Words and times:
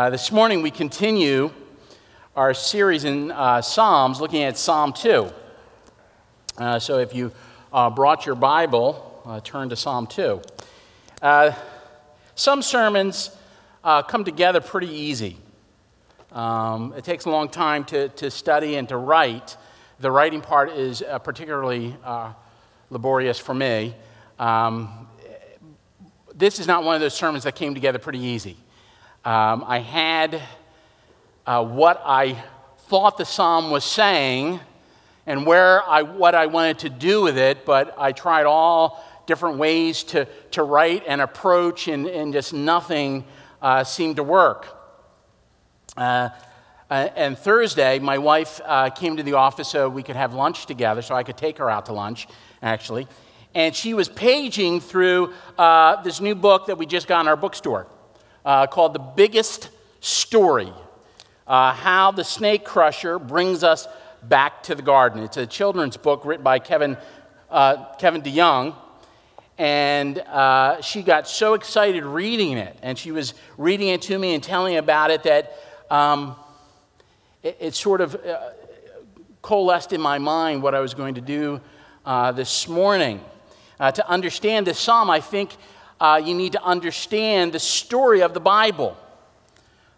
Uh, 0.00 0.08
this 0.08 0.32
morning 0.32 0.62
we 0.62 0.70
continue 0.70 1.50
our 2.34 2.54
series 2.54 3.04
in 3.04 3.30
uh, 3.32 3.60
Psalms 3.60 4.18
looking 4.18 4.42
at 4.44 4.56
Psalm 4.56 4.94
2. 4.94 5.30
Uh, 6.56 6.78
so 6.78 7.00
if 7.00 7.14
you 7.14 7.30
uh, 7.70 7.90
brought 7.90 8.24
your 8.24 8.34
Bible, 8.34 9.20
uh, 9.26 9.40
turn 9.40 9.68
to 9.68 9.76
Psalm 9.76 10.06
2. 10.06 10.40
Uh, 11.20 11.52
some 12.34 12.62
sermons 12.62 13.36
come 13.84 14.24
together 14.24 14.62
pretty 14.62 14.88
easy. 14.88 15.36
Um, 16.32 16.94
it 16.96 17.04
takes 17.04 17.26
a 17.26 17.30
long 17.30 17.50
time 17.50 17.84
to, 17.84 18.08
to 18.08 18.30
study 18.30 18.76
and 18.76 18.88
to 18.88 18.96
write. 18.96 19.58
The 19.98 20.10
writing 20.10 20.40
part 20.40 20.70
is 20.70 21.02
particularly 21.24 21.94
laborious 22.88 23.38
for 23.38 23.52
me. 23.52 23.94
Um, 24.38 25.08
this 26.34 26.58
is 26.58 26.66
not 26.66 26.84
one 26.84 26.94
of 26.94 27.02
those 27.02 27.12
sermons 27.12 27.44
that 27.44 27.54
came 27.54 27.74
together 27.74 27.98
pretty 27.98 28.20
easy. 28.20 28.56
Um, 29.22 29.64
I 29.66 29.80
had 29.80 30.40
uh, 31.46 31.62
what 31.62 32.00
I 32.06 32.42
thought 32.88 33.18
the 33.18 33.26
psalm 33.26 33.70
was 33.70 33.84
saying 33.84 34.60
and 35.26 35.44
where 35.44 35.86
I, 35.86 36.00
what 36.00 36.34
I 36.34 36.46
wanted 36.46 36.78
to 36.80 36.88
do 36.88 37.20
with 37.20 37.36
it, 37.36 37.66
but 37.66 37.94
I 37.98 38.12
tried 38.12 38.46
all 38.46 39.04
different 39.26 39.58
ways 39.58 40.04
to, 40.04 40.24
to 40.52 40.62
write 40.62 41.04
and 41.06 41.20
approach, 41.20 41.86
and, 41.86 42.06
and 42.06 42.32
just 42.32 42.54
nothing 42.54 43.26
uh, 43.60 43.84
seemed 43.84 44.16
to 44.16 44.22
work. 44.22 44.66
Uh, 45.98 46.30
uh 46.90 47.08
and 47.14 47.36
Thursday, 47.36 47.98
my 47.98 48.16
wife 48.16 48.58
uh, 48.64 48.88
came 48.88 49.18
to 49.18 49.22
the 49.22 49.34
office 49.34 49.68
so 49.68 49.86
we 49.90 50.02
could 50.02 50.16
have 50.16 50.32
lunch 50.32 50.64
together, 50.64 51.02
so 51.02 51.14
I 51.14 51.24
could 51.24 51.36
take 51.36 51.58
her 51.58 51.68
out 51.68 51.86
to 51.86 51.92
lunch, 51.92 52.26
actually. 52.62 53.06
And 53.54 53.76
she 53.76 53.92
was 53.92 54.08
paging 54.08 54.80
through 54.80 55.34
uh, 55.58 56.00
this 56.02 56.22
new 56.22 56.34
book 56.34 56.68
that 56.68 56.78
we 56.78 56.86
just 56.86 57.06
got 57.06 57.20
in 57.20 57.28
our 57.28 57.36
bookstore 57.36 57.86
uh, 58.44 58.66
called 58.66 58.94
The 58.94 58.98
Biggest 58.98 59.70
Story 60.00 60.72
uh, 61.46 61.72
How 61.72 62.10
the 62.10 62.24
Snake 62.24 62.64
Crusher 62.64 63.18
Brings 63.18 63.64
Us 63.64 63.86
Back 64.22 64.62
to 64.64 64.74
the 64.74 64.82
Garden. 64.82 65.22
It's 65.22 65.36
a 65.36 65.46
children's 65.46 65.96
book 65.96 66.24
written 66.24 66.44
by 66.44 66.58
Kevin, 66.58 66.96
uh, 67.50 67.94
Kevin 67.94 68.22
DeYoung. 68.22 68.74
And 69.58 70.18
uh, 70.20 70.80
she 70.80 71.02
got 71.02 71.28
so 71.28 71.52
excited 71.52 72.04
reading 72.04 72.56
it, 72.56 72.78
and 72.80 72.96
she 72.96 73.12
was 73.12 73.34
reading 73.58 73.88
it 73.88 74.00
to 74.02 74.18
me 74.18 74.32
and 74.32 74.42
telling 74.42 74.76
about 74.76 75.10
it 75.10 75.24
that 75.24 75.54
um, 75.90 76.34
it, 77.42 77.58
it, 77.60 77.74
sort 77.74 78.00
of 78.00 78.14
uh, 78.14 78.52
coalesced 79.42 79.92
in 79.92 80.00
my 80.00 80.16
mind 80.16 80.62
what 80.62 80.74
I 80.74 80.80
was 80.80 80.94
going 80.94 81.16
to 81.16 81.20
do 81.20 81.60
uh, 82.06 82.32
this 82.32 82.68
morning. 82.68 83.20
to 83.78 84.08
understand 84.08 84.66
this 84.66 84.78
psalm, 84.78 85.10
I 85.10 85.20
think 85.20 85.56
uh, 86.00 86.20
you 86.24 86.34
need 86.34 86.52
to 86.52 86.62
understand 86.62 87.52
the 87.52 87.58
story 87.58 88.22
of 88.22 88.32
the 88.32 88.40
Bible. 88.40 88.96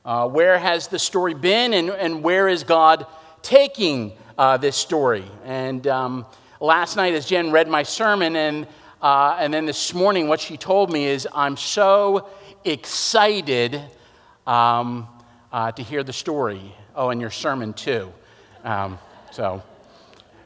Uh, 0.04 0.28
where 0.28 0.58
has 0.58 0.88
the 0.88 0.98
story 0.98 1.32
been, 1.32 1.72
and, 1.72 1.90
and 1.90 2.24
where 2.24 2.48
is 2.48 2.64
God 2.64 3.06
taking 3.40 4.12
uh, 4.36 4.56
this 4.56 4.76
story? 4.76 5.24
And 5.44 5.86
um, 5.86 6.26
last 6.58 6.96
night, 6.96 7.14
as 7.14 7.26
Jen 7.26 7.52
read 7.52 7.68
my 7.68 7.84
sermon, 7.84 8.34
and, 8.34 8.66
uh, 9.00 9.36
and 9.38 9.54
then 9.54 9.64
this 9.64 9.94
morning, 9.94 10.26
what 10.26 10.40
she 10.40 10.56
told 10.56 10.90
me 10.90 11.04
is, 11.04 11.28
I'm 11.32 11.56
so 11.56 12.28
excited 12.64 13.80
um, 14.44 15.06
uh, 15.52 15.70
to 15.70 15.82
hear 15.84 16.02
the 16.02 16.12
story. 16.12 16.74
Oh, 16.96 17.10
and 17.10 17.20
your 17.20 17.30
sermon, 17.30 17.72
too. 17.72 18.12
Um, 18.64 18.98
so 19.30 19.62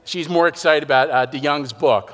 she's 0.04 0.28
more 0.28 0.48
excited 0.48 0.82
about 0.82 1.10
uh, 1.10 1.26
DeYoung's 1.32 1.72
book. 1.72 2.12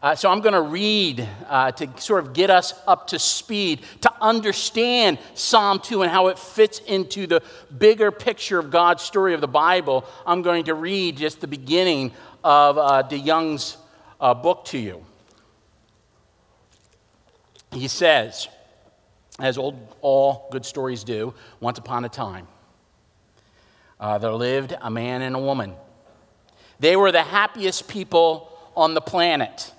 Uh, 0.00 0.14
so 0.14 0.30
I'm 0.30 0.40
going 0.40 0.54
to 0.54 0.62
read 0.62 1.28
uh, 1.48 1.72
to 1.72 2.00
sort 2.00 2.24
of 2.24 2.32
get 2.32 2.50
us 2.50 2.72
up 2.86 3.08
to 3.08 3.18
speed, 3.18 3.80
to 4.02 4.12
understand 4.20 5.18
Psalm 5.34 5.80
2 5.80 6.02
and 6.02 6.10
how 6.10 6.28
it 6.28 6.38
fits 6.38 6.78
into 6.78 7.26
the 7.26 7.42
bigger 7.76 8.12
picture 8.12 8.60
of 8.60 8.70
God's 8.70 9.02
story 9.02 9.34
of 9.34 9.40
the 9.40 9.48
Bible. 9.48 10.04
I'm 10.24 10.42
going 10.42 10.64
to 10.64 10.74
read 10.74 11.16
just 11.16 11.40
the 11.40 11.48
beginning 11.48 12.12
of 12.44 12.78
uh, 12.78 13.02
DeYoung's 13.08 13.76
uh, 14.20 14.34
book 14.34 14.66
to 14.66 14.78
you. 14.78 15.04
He 17.72 17.88
says, 17.88 18.46
as 19.40 19.58
old, 19.58 19.96
all 20.00 20.48
good 20.52 20.64
stories 20.64 21.02
do, 21.02 21.34
once 21.58 21.78
upon 21.78 22.04
a 22.04 22.08
time, 22.08 22.46
uh, 23.98 24.18
there 24.18 24.32
lived 24.32 24.76
a 24.80 24.90
man 24.90 25.22
and 25.22 25.34
a 25.34 25.40
woman. 25.40 25.74
They 26.78 26.94
were 26.94 27.10
the 27.10 27.24
happiest 27.24 27.88
people 27.88 28.56
on 28.76 28.94
the 28.94 29.00
planet. 29.00 29.72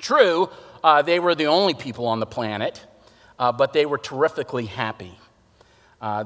True, 0.00 0.48
uh, 0.82 1.02
they 1.02 1.18
were 1.18 1.34
the 1.34 1.46
only 1.46 1.74
people 1.74 2.06
on 2.06 2.20
the 2.20 2.26
planet, 2.26 2.84
uh, 3.38 3.52
but 3.52 3.72
they 3.72 3.86
were 3.86 3.98
terrifically 3.98 4.66
happy. 4.66 5.18
Uh, 6.00 6.24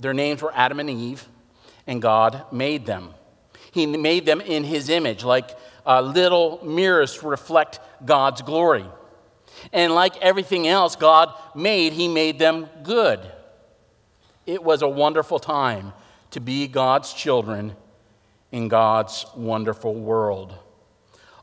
their 0.00 0.14
names 0.14 0.42
were 0.42 0.52
Adam 0.54 0.80
and 0.80 0.90
Eve, 0.90 1.28
and 1.86 2.00
God 2.00 2.46
made 2.52 2.86
them. 2.86 3.14
He 3.70 3.86
made 3.86 4.26
them 4.26 4.40
in 4.40 4.64
His 4.64 4.88
image, 4.88 5.24
like 5.24 5.50
uh, 5.86 6.00
little 6.00 6.60
mirrors 6.64 7.22
reflect 7.22 7.80
God's 8.04 8.42
glory. 8.42 8.86
And 9.72 9.94
like 9.94 10.16
everything 10.18 10.66
else 10.66 10.96
God 10.96 11.32
made, 11.54 11.92
He 11.92 12.08
made 12.08 12.38
them 12.38 12.68
good. 12.82 13.20
It 14.46 14.62
was 14.62 14.82
a 14.82 14.88
wonderful 14.88 15.38
time 15.38 15.92
to 16.32 16.40
be 16.40 16.66
God's 16.66 17.12
children 17.12 17.76
in 18.50 18.68
God's 18.68 19.24
wonderful 19.36 19.94
world. 19.94 20.54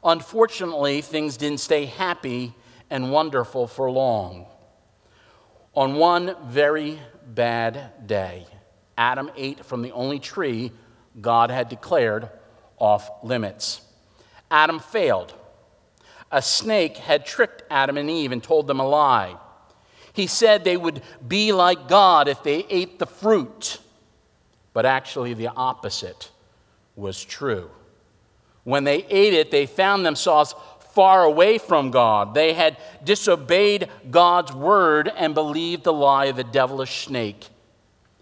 Unfortunately, 0.04 1.02
things 1.02 1.38
didn't 1.38 1.60
stay 1.60 1.86
happy 1.86 2.54
and 2.90 3.12
wonderful 3.12 3.68
for 3.68 3.92
long. 3.92 4.46
On 5.76 5.96
one 5.96 6.36
very 6.46 7.00
bad 7.26 8.08
day, 8.08 8.48
Adam 8.98 9.30
ate 9.36 9.66
from 9.66 9.82
the 9.82 9.92
only 9.92 10.20
tree 10.20 10.72
God 11.20 11.52
had 11.52 11.70
declared 11.70 12.30
off 12.78 13.10
limits. 13.24 13.82
Adam 14.50 14.80
failed. 14.80 15.34
A 16.32 16.42
snake 16.42 16.98
had 16.98 17.26
tricked 17.26 17.64
Adam 17.70 17.98
and 17.98 18.10
Eve 18.10 18.32
and 18.32 18.44
told 18.44 18.68
them 18.68 18.80
a 18.80 18.88
lie. 18.88 19.38
He 20.14 20.28
said 20.28 20.64
they 20.64 20.78
would 20.78 21.02
be 21.28 21.52
like 21.52 21.88
God 21.88 22.28
if 22.28 22.44
they 22.44 22.66
ate 22.70 23.00
the 23.00 23.06
fruit, 23.06 23.80
but 24.74 24.86
actually, 24.86 25.34
the 25.34 25.48
opposite 25.48 26.30
was 26.96 27.24
true. 27.24 27.70
When 28.70 28.84
they 28.84 29.04
ate 29.10 29.34
it, 29.34 29.50
they 29.50 29.66
found 29.66 30.06
themselves 30.06 30.54
far 30.92 31.24
away 31.24 31.58
from 31.58 31.90
God. 31.90 32.36
They 32.36 32.54
had 32.54 32.78
disobeyed 33.04 33.90
God's 34.12 34.54
word 34.54 35.12
and 35.18 35.34
believed 35.34 35.84
the 35.84 35.94
lie 35.94 36.26
of 36.26 36.36
the 36.36 36.44
devilish 36.44 37.06
snake 37.06 37.48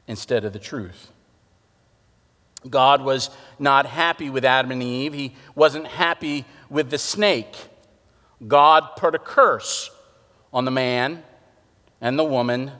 instead 0.08 0.46
of 0.46 0.54
the 0.54 0.60
truth. 0.60 1.12
God 2.70 3.02
was 3.02 3.30
not 3.60 3.86
happy 3.86 4.30
with 4.30 4.46
Adam 4.46 4.72
and 4.72 4.82
Eve. 4.82 5.14
He 5.14 5.36
wasn't 5.54 5.86
happy 5.86 6.46
with 6.70 6.92
the 6.92 6.98
snake. 6.98 7.54
God 8.48 8.96
put 8.96 9.16
a 9.16 9.20
curse 9.20 9.92
on 10.54 10.64
the 10.64 10.72
man 10.72 11.24
and 12.00 12.18
the 12.18 12.24
woman 12.24 12.72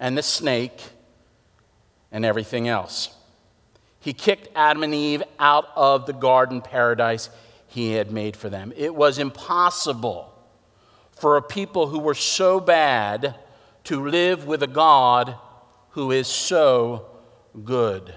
and 0.00 0.18
the 0.18 0.24
snake 0.24 0.82
and 2.10 2.24
everything 2.24 2.66
else. 2.66 3.14
He 4.00 4.14
kicked 4.14 4.48
Adam 4.56 4.82
and 4.82 4.94
Eve 4.94 5.22
out 5.38 5.68
of 5.76 6.06
the 6.06 6.14
garden 6.14 6.62
paradise 6.62 7.28
he 7.66 7.92
had 7.92 8.10
made 8.10 8.36
for 8.36 8.48
them. 8.48 8.72
It 8.76 8.94
was 8.94 9.18
impossible 9.18 10.34
for 11.12 11.36
a 11.36 11.42
people 11.42 11.86
who 11.86 11.98
were 11.98 12.14
so 12.14 12.58
bad 12.58 13.36
to 13.84 14.08
live 14.08 14.46
with 14.46 14.62
a 14.62 14.66
God 14.66 15.36
who 15.90 16.10
is 16.10 16.26
so 16.26 17.06
good. 17.64 18.14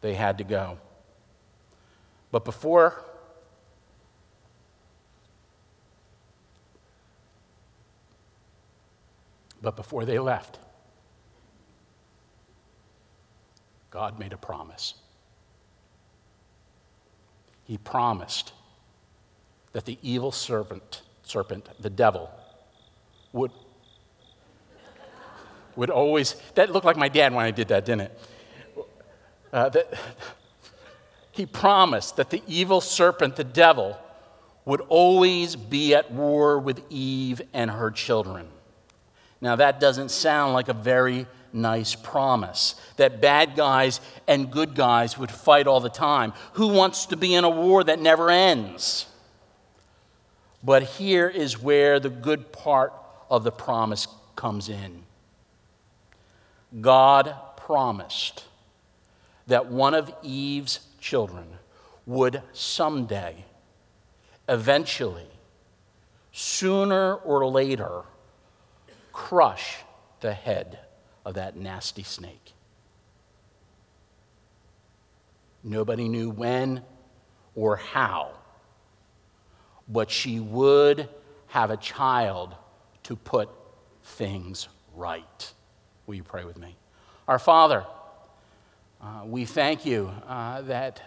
They 0.00 0.14
had 0.14 0.38
to 0.38 0.44
go. 0.44 0.78
But 2.32 2.44
before 2.44 3.04
but 9.60 9.76
before 9.76 10.06
they 10.06 10.18
left 10.18 10.58
God 13.90 14.18
made 14.18 14.32
a 14.32 14.36
promise. 14.36 14.94
He 17.64 17.78
promised 17.78 18.52
that 19.72 19.84
the 19.84 19.98
evil 20.02 20.32
serpent, 20.32 21.02
serpent, 21.22 21.68
the 21.80 21.90
devil, 21.90 22.30
would, 23.32 23.52
would 25.76 25.90
always, 25.90 26.34
that 26.54 26.72
looked 26.72 26.86
like 26.86 26.96
my 26.96 27.08
dad 27.08 27.32
when 27.32 27.44
I 27.44 27.50
did 27.50 27.68
that, 27.68 27.84
didn't 27.84 28.02
it? 28.02 28.20
Uh, 29.52 29.68
that, 29.68 29.94
he 31.32 31.46
promised 31.46 32.16
that 32.16 32.30
the 32.30 32.42
evil 32.46 32.80
serpent, 32.80 33.36
the 33.36 33.44
devil, 33.44 33.96
would 34.64 34.80
always 34.88 35.56
be 35.56 35.94
at 35.94 36.10
war 36.12 36.58
with 36.58 36.82
Eve 36.90 37.40
and 37.52 37.70
her 37.70 37.90
children. 37.90 38.48
Now, 39.40 39.56
that 39.56 39.80
doesn't 39.80 40.10
sound 40.10 40.52
like 40.52 40.68
a 40.68 40.74
very 40.74 41.26
nice 41.52 41.94
promise 41.94 42.74
that 42.96 43.20
bad 43.20 43.56
guys 43.56 44.00
and 44.26 44.50
good 44.50 44.74
guys 44.74 45.18
would 45.18 45.30
fight 45.30 45.66
all 45.66 45.80
the 45.80 45.88
time. 45.88 46.32
Who 46.54 46.68
wants 46.68 47.06
to 47.06 47.16
be 47.16 47.34
in 47.34 47.44
a 47.44 47.50
war 47.50 47.84
that 47.84 48.00
never 48.00 48.30
ends? 48.30 49.06
But 50.62 50.82
here 50.82 51.28
is 51.28 51.60
where 51.60 51.98
the 51.98 52.10
good 52.10 52.52
part 52.52 52.92
of 53.30 53.44
the 53.44 53.52
promise 53.52 54.06
comes 54.36 54.68
in. 54.68 55.04
God 56.80 57.34
promised 57.56 58.44
that 59.46 59.66
one 59.66 59.94
of 59.94 60.12
Eve's 60.22 60.80
children 61.00 61.46
would 62.06 62.42
someday, 62.52 63.44
eventually, 64.48 65.26
sooner 66.32 67.14
or 67.14 67.46
later, 67.46 68.02
crush 69.12 69.78
the 70.20 70.32
head 70.32 70.78
of 71.24 71.34
that 71.34 71.56
nasty 71.56 72.02
snake. 72.02 72.52
Nobody 75.62 76.08
knew 76.08 76.30
when 76.30 76.82
or 77.54 77.76
how, 77.76 78.30
but 79.88 80.10
she 80.10 80.40
would 80.40 81.08
have 81.48 81.70
a 81.70 81.76
child 81.76 82.54
to 83.02 83.16
put 83.16 83.48
things 84.02 84.68
right. 84.94 85.52
Will 86.06 86.14
you 86.14 86.22
pray 86.22 86.44
with 86.44 86.56
me? 86.56 86.76
Our 87.28 87.38
Father, 87.38 87.84
uh, 89.02 89.22
we 89.24 89.44
thank 89.44 89.84
you 89.84 90.10
uh, 90.26 90.62
that 90.62 91.02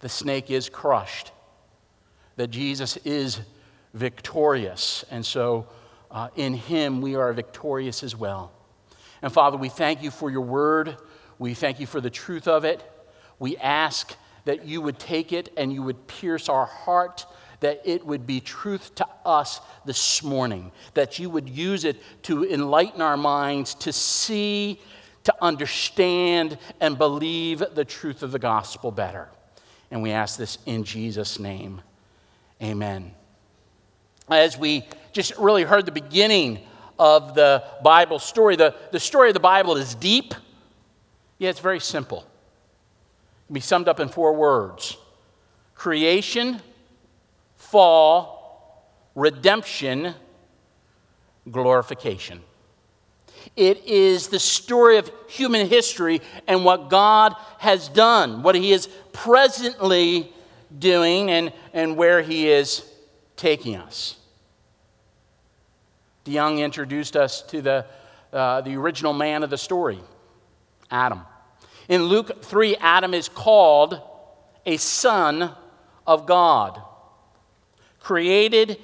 the 0.00 0.08
snake 0.08 0.50
is 0.50 0.68
crushed, 0.68 1.32
that 2.36 2.48
Jesus 2.48 2.96
is 2.98 3.40
victorious, 3.94 5.04
and 5.10 5.24
so 5.24 5.66
uh, 6.10 6.28
in 6.36 6.54
him 6.54 7.00
we 7.00 7.14
are 7.14 7.32
victorious 7.32 8.02
as 8.02 8.16
well. 8.16 8.52
And 9.22 9.32
Father, 9.32 9.56
we 9.56 9.68
thank 9.68 10.02
you 10.02 10.10
for 10.10 10.30
your 10.30 10.40
word. 10.40 10.96
We 11.38 11.54
thank 11.54 11.80
you 11.80 11.86
for 11.86 12.00
the 12.00 12.10
truth 12.10 12.48
of 12.48 12.64
it. 12.64 12.82
We 13.38 13.56
ask 13.56 14.14
that 14.44 14.66
you 14.66 14.80
would 14.80 14.98
take 14.98 15.32
it 15.32 15.52
and 15.56 15.72
you 15.72 15.82
would 15.82 16.06
pierce 16.06 16.48
our 16.48 16.66
heart, 16.66 17.26
that 17.60 17.82
it 17.84 18.04
would 18.06 18.26
be 18.26 18.40
truth 18.40 18.94
to 18.96 19.06
us 19.24 19.60
this 19.84 20.22
morning, 20.22 20.72
that 20.94 21.18
you 21.18 21.28
would 21.30 21.48
use 21.48 21.84
it 21.84 22.00
to 22.22 22.44
enlighten 22.44 23.02
our 23.02 23.16
minds, 23.16 23.74
to 23.76 23.92
see, 23.92 24.80
to 25.24 25.34
understand, 25.42 26.58
and 26.80 26.96
believe 26.96 27.62
the 27.74 27.84
truth 27.84 28.22
of 28.22 28.32
the 28.32 28.38
gospel 28.38 28.90
better. 28.90 29.28
And 29.90 30.02
we 30.02 30.12
ask 30.12 30.38
this 30.38 30.58
in 30.66 30.84
Jesus' 30.84 31.38
name. 31.38 31.82
Amen. 32.62 33.12
As 34.28 34.56
we 34.56 34.86
just 35.12 35.36
really 35.38 35.64
heard 35.64 35.86
the 35.86 35.92
beginning 35.92 36.60
of 37.00 37.34
the 37.34 37.64
Bible 37.82 38.18
story, 38.18 38.56
the, 38.56 38.74
the 38.92 39.00
story 39.00 39.30
of 39.30 39.34
the 39.34 39.40
Bible 39.40 39.78
is 39.78 39.94
deep, 39.94 40.34
yet 41.38 41.48
it's 41.48 41.60
very 41.60 41.80
simple 41.80 42.18
It 42.18 43.46
can 43.46 43.54
be 43.54 43.60
summed 43.60 43.88
up 43.88 43.98
in 43.98 44.08
four 44.08 44.34
words 44.34 44.98
creation, 45.74 46.60
fall, 47.56 48.86
redemption, 49.14 50.14
glorification. 51.50 52.42
It 53.56 53.86
is 53.86 54.28
the 54.28 54.38
story 54.38 54.98
of 54.98 55.10
human 55.26 55.66
history 55.68 56.20
and 56.46 56.66
what 56.66 56.90
God 56.90 57.34
has 57.58 57.88
done, 57.88 58.42
what 58.42 58.54
He 58.54 58.72
is 58.72 58.88
presently 59.14 60.34
doing, 60.78 61.30
and, 61.30 61.54
and 61.72 61.96
where 61.96 62.20
He 62.20 62.50
is 62.50 62.84
taking 63.36 63.76
us. 63.76 64.19
DeYoung 66.24 66.58
introduced 66.58 67.16
us 67.16 67.42
to 67.42 67.62
the, 67.62 67.86
uh, 68.32 68.60
the 68.60 68.76
original 68.76 69.12
man 69.12 69.42
of 69.42 69.50
the 69.50 69.58
story, 69.58 70.00
Adam. 70.90 71.22
In 71.88 72.04
Luke 72.04 72.44
3, 72.44 72.76
Adam 72.76 73.14
is 73.14 73.28
called 73.28 74.00
a 74.66 74.76
son 74.76 75.54
of 76.06 76.26
God, 76.26 76.80
created 78.00 78.78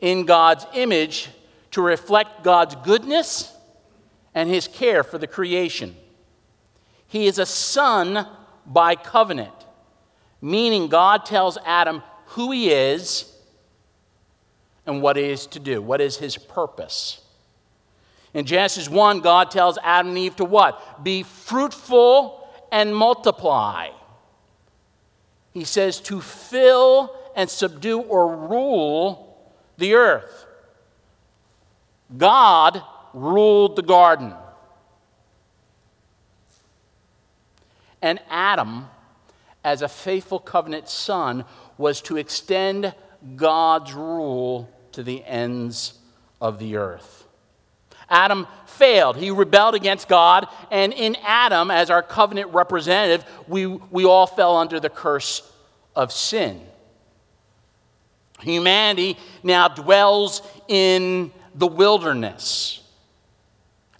in 0.00 0.24
God's 0.24 0.66
image 0.74 1.28
to 1.72 1.82
reflect 1.82 2.44
God's 2.44 2.76
goodness 2.76 3.52
and 4.34 4.48
his 4.48 4.68
care 4.68 5.02
for 5.02 5.18
the 5.18 5.26
creation. 5.26 5.96
He 7.08 7.26
is 7.26 7.38
a 7.38 7.46
son 7.46 8.26
by 8.64 8.94
covenant, 8.94 9.52
meaning 10.40 10.88
God 10.88 11.24
tells 11.26 11.58
Adam 11.64 12.02
who 12.26 12.52
he 12.52 12.70
is 12.70 13.32
and 14.86 15.02
what 15.02 15.16
he 15.16 15.24
is 15.24 15.46
to 15.48 15.58
do, 15.58 15.82
what 15.82 16.00
is 16.00 16.16
his 16.16 16.36
purpose. 16.36 17.20
In 18.32 18.44
Genesis 18.44 18.88
1, 18.88 19.20
God 19.20 19.50
tells 19.50 19.78
Adam 19.82 20.10
and 20.10 20.18
Eve 20.18 20.36
to 20.36 20.44
what? 20.44 21.02
Be 21.02 21.22
fruitful 21.22 22.48
and 22.70 22.94
multiply. 22.94 23.88
He 25.52 25.64
says 25.64 26.00
to 26.00 26.20
fill 26.20 27.16
and 27.34 27.48
subdue 27.48 28.00
or 28.00 28.36
rule 28.36 29.50
the 29.78 29.94
earth. 29.94 30.46
God 32.16 32.82
ruled 33.14 33.76
the 33.76 33.82
garden. 33.82 34.34
And 38.02 38.20
Adam, 38.28 38.88
as 39.64 39.82
a 39.82 39.88
faithful 39.88 40.38
covenant 40.38 40.88
son, 40.88 41.44
was 41.78 42.00
to 42.02 42.18
extend 42.18 42.94
God's 43.34 43.94
rule 43.94 44.70
to 44.96 45.02
the 45.02 45.22
ends 45.26 45.92
of 46.40 46.58
the 46.58 46.76
earth. 46.76 47.26
Adam 48.08 48.46
failed. 48.64 49.18
He 49.18 49.30
rebelled 49.30 49.74
against 49.74 50.08
God. 50.08 50.48
And 50.70 50.94
in 50.94 51.18
Adam, 51.22 51.70
as 51.70 51.90
our 51.90 52.02
covenant 52.02 52.54
representative, 52.54 53.26
we, 53.46 53.66
we 53.66 54.06
all 54.06 54.26
fell 54.26 54.56
under 54.56 54.80
the 54.80 54.88
curse 54.88 55.42
of 55.94 56.12
sin. 56.12 56.62
Humanity 58.40 59.18
now 59.42 59.68
dwells 59.68 60.40
in 60.66 61.30
the 61.54 61.66
wilderness, 61.66 62.80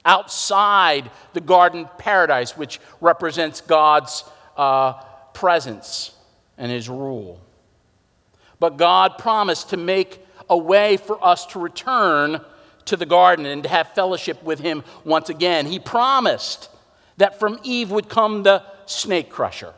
outside 0.03 1.11
the 1.35 1.43
garden 1.43 1.91
paradise, 1.99 2.57
which 2.57 2.81
represents 3.03 3.61
God's 3.61 4.25
uh, 4.57 4.95
presence 5.35 6.15
and 6.57 6.73
his 6.73 6.89
rule. 6.89 7.39
But 8.59 8.79
God 8.79 9.19
promised 9.19 9.71
to 9.71 9.77
make 9.77 10.23
a 10.49 10.57
way 10.57 10.97
for 10.97 11.23
us 11.25 11.47
to 11.47 11.59
return 11.59 12.41
to 12.87 12.97
the 12.97 13.07
garden 13.07 13.47
and 13.47 13.63
to 13.65 13.69
have 13.69 13.93
fellowship 13.95 14.43
with 14.43 14.61
him 14.61 14.83
once 15.05 15.29
again. 15.29 15.67
He 15.67 15.79
promised 15.79 16.71
that 17.17 17.39
from 17.39 17.59
Eve 17.63 17.91
would 17.91 18.09
come 18.09 18.43
the 18.43 18.63
snake 18.87 19.31
crusher 19.31 19.75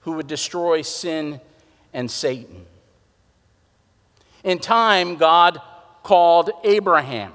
who 0.00 0.12
would 0.12 0.26
destroy 0.26 0.82
sin 0.82 1.40
and 1.92 2.10
Satan. 2.10 2.66
In 4.44 4.58
time, 4.58 5.16
God 5.16 5.60
called 6.02 6.50
Abraham 6.64 7.32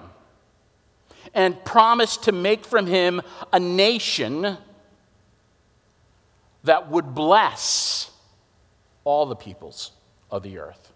and 1.34 1.64
promised 1.66 2.24
to 2.24 2.32
make 2.32 2.66
from 2.66 2.88
him 2.88 3.22
a 3.52 3.60
nation 3.60 4.58
that 6.64 6.90
would 6.90 7.14
bless 7.14 8.12
all 9.04 9.26
the 9.26 9.36
peoples 9.36 9.92
of 10.32 10.44
the 10.44 10.58
earth. 10.60 10.93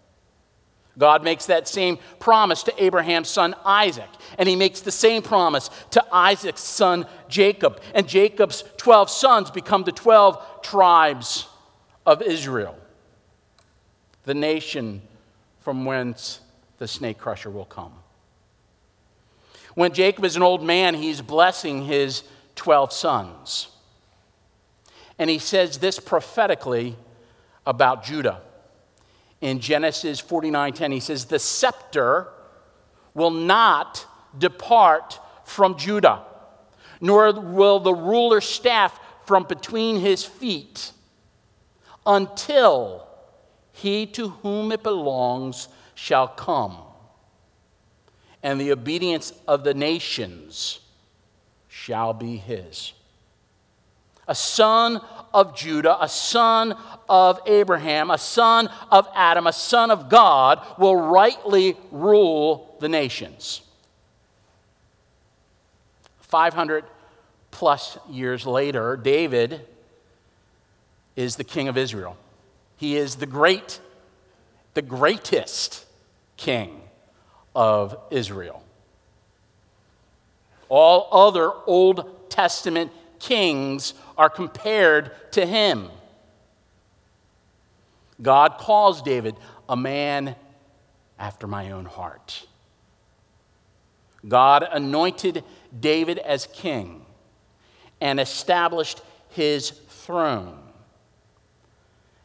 God 0.98 1.22
makes 1.22 1.46
that 1.46 1.68
same 1.68 1.98
promise 2.18 2.64
to 2.64 2.84
Abraham's 2.84 3.28
son 3.28 3.54
Isaac, 3.64 4.08
and 4.36 4.48
he 4.48 4.56
makes 4.56 4.80
the 4.80 4.90
same 4.90 5.22
promise 5.22 5.70
to 5.92 6.04
Isaac's 6.12 6.62
son 6.62 7.06
Jacob. 7.28 7.80
And 7.94 8.08
Jacob's 8.08 8.64
12 8.78 9.08
sons 9.08 9.50
become 9.50 9.84
the 9.84 9.92
12 9.92 10.62
tribes 10.62 11.46
of 12.04 12.20
Israel, 12.20 12.76
the 14.24 14.34
nation 14.34 15.00
from 15.60 15.84
whence 15.84 16.40
the 16.78 16.88
snake 16.88 17.18
crusher 17.18 17.50
will 17.50 17.64
come. 17.64 17.92
When 19.74 19.92
Jacob 19.92 20.24
is 20.24 20.34
an 20.34 20.42
old 20.42 20.64
man, 20.64 20.94
he's 20.94 21.20
blessing 21.20 21.84
his 21.84 22.24
12 22.56 22.92
sons. 22.92 23.68
And 25.16 25.30
he 25.30 25.38
says 25.38 25.78
this 25.78 26.00
prophetically 26.00 26.96
about 27.64 28.04
Judah 28.04 28.40
in 29.40 29.60
Genesis 29.60 30.20
49:10. 30.20 30.92
He 30.92 31.00
says, 31.00 31.26
"The 31.26 31.38
scepter 31.38 32.32
will 33.14 33.30
not 33.30 34.06
depart 34.36 35.20
from 35.44 35.76
Judah, 35.76 36.24
nor 37.00 37.32
will 37.32 37.80
the 37.80 37.94
ruler's 37.94 38.48
staff 38.48 38.98
from 39.24 39.44
between 39.44 40.00
his 40.00 40.24
feet 40.24 40.92
until 42.06 43.06
he 43.72 44.06
to 44.06 44.28
whom 44.28 44.72
it 44.72 44.82
belongs 44.82 45.68
shall 45.94 46.28
come, 46.28 46.78
and 48.42 48.60
the 48.60 48.72
obedience 48.72 49.32
of 49.46 49.64
the 49.64 49.74
nations 49.74 50.80
shall 51.68 52.12
be 52.12 52.36
his." 52.36 52.92
A 54.26 54.34
son 54.34 55.00
of 55.38 55.54
Judah, 55.54 55.96
a 56.02 56.08
son 56.08 56.76
of 57.08 57.40
Abraham, 57.46 58.10
a 58.10 58.18
son 58.18 58.68
of 58.90 59.08
Adam, 59.14 59.46
a 59.46 59.52
son 59.52 59.92
of 59.92 60.08
God, 60.08 60.66
will 60.78 60.96
rightly 60.96 61.76
rule 61.92 62.76
the 62.80 62.88
nations. 62.88 63.62
500 66.22 66.84
plus 67.52 67.98
years 68.10 68.46
later, 68.46 68.96
David 68.96 69.60
is 71.14 71.36
the 71.36 71.44
king 71.44 71.68
of 71.68 71.78
Israel. 71.78 72.16
He 72.76 72.96
is 72.96 73.16
the 73.16 73.26
great, 73.26 73.78
the 74.74 74.82
greatest 74.82 75.86
king 76.36 76.80
of 77.54 77.96
Israel. 78.10 78.62
All 80.68 81.08
other 81.12 81.52
Old 81.66 82.28
Testament 82.28 82.90
kings 83.18 83.94
are 84.16 84.30
compared 84.30 85.10
to 85.32 85.44
him. 85.46 85.90
God 88.20 88.58
calls 88.58 89.02
David 89.02 89.36
a 89.68 89.76
man 89.76 90.34
after 91.18 91.46
my 91.46 91.70
own 91.70 91.84
heart. 91.84 92.46
God 94.26 94.66
anointed 94.70 95.44
David 95.78 96.18
as 96.18 96.46
king 96.52 97.04
and 98.00 98.18
established 98.18 99.00
his 99.30 99.70
throne. 99.70 100.58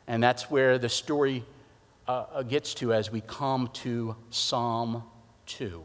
And 0.07 0.21
that's 0.21 0.49
where 0.49 0.77
the 0.77 0.89
story 0.89 1.43
uh, 2.07 2.25
uh 2.33 2.43
gets 2.43 2.73
to 2.75 2.93
as 2.93 3.11
we 3.11 3.21
come 3.21 3.69
to 3.73 4.15
Psalm 4.29 5.03
2. 5.45 5.83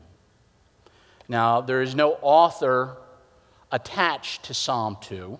Now, 1.28 1.60
there 1.60 1.82
is 1.82 1.94
no 1.94 2.18
author 2.22 2.96
attached 3.70 4.44
to 4.44 4.54
Psalm 4.54 4.96
2, 5.02 5.38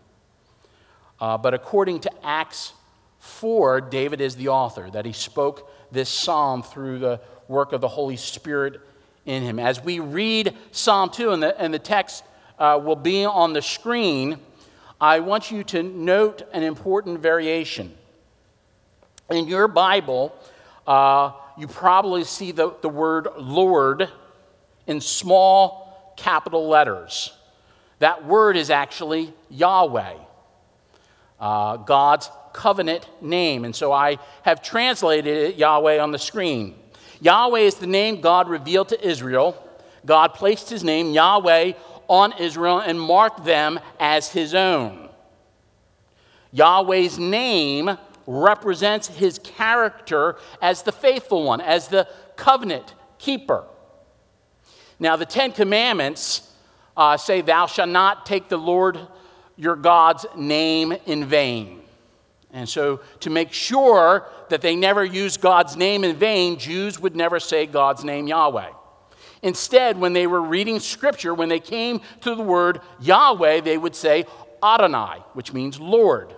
uh, 1.21 1.39
but 1.39 1.55
according 1.55 2.01
to 2.01 2.11
Acts 2.25 2.73
4, 3.19 3.81
David 3.81 4.21
is 4.21 4.37
the 4.37 4.49
author, 4.49 4.91
that 4.91 5.05
he 5.05 5.13
spoke 5.13 5.71
this 5.91 6.09
psalm 6.09 6.63
through 6.63 6.99
the 6.99 7.21
work 7.49 7.73
of 7.73 7.81
the 7.81 7.89
Holy 7.89 8.17
Spirit 8.17 8.81
in 9.27 9.43
him. 9.43 9.59
As 9.59 9.83
we 9.83 10.01
read 10.01 10.57
Psalm 10.71 11.11
2, 11.11 11.31
and 11.31 11.43
the, 11.43 11.61
and 11.61 11.73
the 11.73 11.79
text 11.79 12.25
uh, 12.59 12.81
will 12.83 12.97
be 12.97 13.25
on 13.25 13.53
the 13.53 13.63
screen, 13.63 14.39
I 15.01 15.21
want 15.21 15.51
you 15.51 15.65
to 15.65 15.83
note 15.83 16.43
an 16.53 16.63
important 16.63 17.21
variation. 17.21 17.95
In 19.31 19.47
your 19.47 19.69
Bible, 19.69 20.35
uh, 20.87 21.33
you 21.57 21.69
probably 21.69 22.25
see 22.25 22.53
the, 22.53 22.75
the 22.81 22.89
word 22.89 23.29
Lord 23.37 24.09
in 24.87 25.01
small 25.01 26.15
capital 26.17 26.67
letters. 26.69 27.33
That 27.99 28.25
word 28.25 28.57
is 28.57 28.71
actually 28.71 29.33
Yahweh, 29.51 30.15
uh, 31.41 31.77
God's 31.79 32.31
covenant 32.53 33.09
name. 33.21 33.65
And 33.65 33.75
so 33.75 33.93
I 33.93 34.19
have 34.43 34.63
translated 34.63 35.37
it 35.37 35.57
Yahweh 35.57 35.99
on 35.99 36.13
the 36.13 36.19
screen. 36.19 36.75
Yahweh 37.21 37.61
is 37.61 37.77
the 37.77 37.87
name 37.87 38.21
God 38.21 38.49
revealed 38.49 38.91
to 38.91 39.07
Israel. 39.07 39.63
God 40.07 40.35
placed 40.35 40.71
his 40.71 40.85
name, 40.85 41.13
Yahweh, 41.13 41.73
on 42.07 42.33
Israel 42.39 42.79
and 42.79 43.01
marked 43.01 43.45
them 43.45 43.79
as 44.01 44.33
his 44.33 44.55
own. 44.55 45.09
Yahweh's 46.53 47.19
name 47.19 47.99
represents 48.27 49.09
his 49.09 49.39
character 49.39 50.37
as 50.63 50.83
the 50.83 50.93
faithful 50.93 51.45
one, 51.45 51.61
as 51.61 51.89
the 51.89 52.09
covenant 52.37 52.95
keeper. 53.19 53.65
Now, 54.99 55.17
the 55.17 55.27
Ten 55.27 55.53
Commandments 55.53 56.48
uh, 56.99 57.17
say, 57.17 57.41
Thou 57.41 57.67
shalt 57.67 57.89
not 57.89 58.27
take 58.27 58.49
the 58.51 58.59
Lord 58.59 58.99
your 59.57 59.77
God's 59.77 60.27
name 60.37 60.93
in 61.07 61.25
vain. 61.25 61.81
And 62.53 62.69
so, 62.69 63.01
to 63.21 63.31
make 63.31 63.53
sure 63.53 64.27
that 64.49 64.63
they 64.63 64.75
never 64.75 65.05
use 65.05 65.37
God's 65.37 65.77
name 65.77 66.03
in 66.03 66.17
vain, 66.17 66.59
Jews 66.59 66.99
would 66.99 67.15
never 67.15 67.39
say 67.39 67.67
God's 67.67 68.05
name 68.05 68.27
Yahweh. 68.27 68.71
Instead, 69.43 69.99
when 69.99 70.15
they 70.15 70.27
were 70.27 70.43
reading 70.43 70.81
scripture, 70.81 71.33
when 71.35 71.49
they 71.49 71.61
came 71.61 72.01
to 72.23 72.35
the 72.35 72.43
word 72.43 72.81
Yahweh, 73.01 73.61
they 73.61 73.79
would 73.79 73.95
say 73.95 74.25
Adonai, 74.63 75.23
which 75.35 75.53
means 75.53 75.79
Lord. 75.79 76.35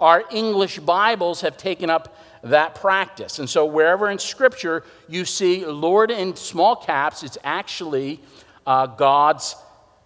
Our 0.00 0.24
English 0.30 0.78
Bibles 0.78 1.42
have 1.42 1.56
taken 1.56 1.90
up 1.90 2.16
that 2.42 2.74
practice. 2.76 3.38
And 3.38 3.50
so, 3.50 3.66
wherever 3.66 4.10
in 4.10 4.18
scripture 4.18 4.82
you 5.08 5.24
see 5.24 5.64
Lord 5.66 6.10
in 6.10 6.34
small 6.36 6.74
caps, 6.74 7.22
it's 7.22 7.38
actually 7.44 8.20
uh, 8.66 8.86
God's 8.86 9.56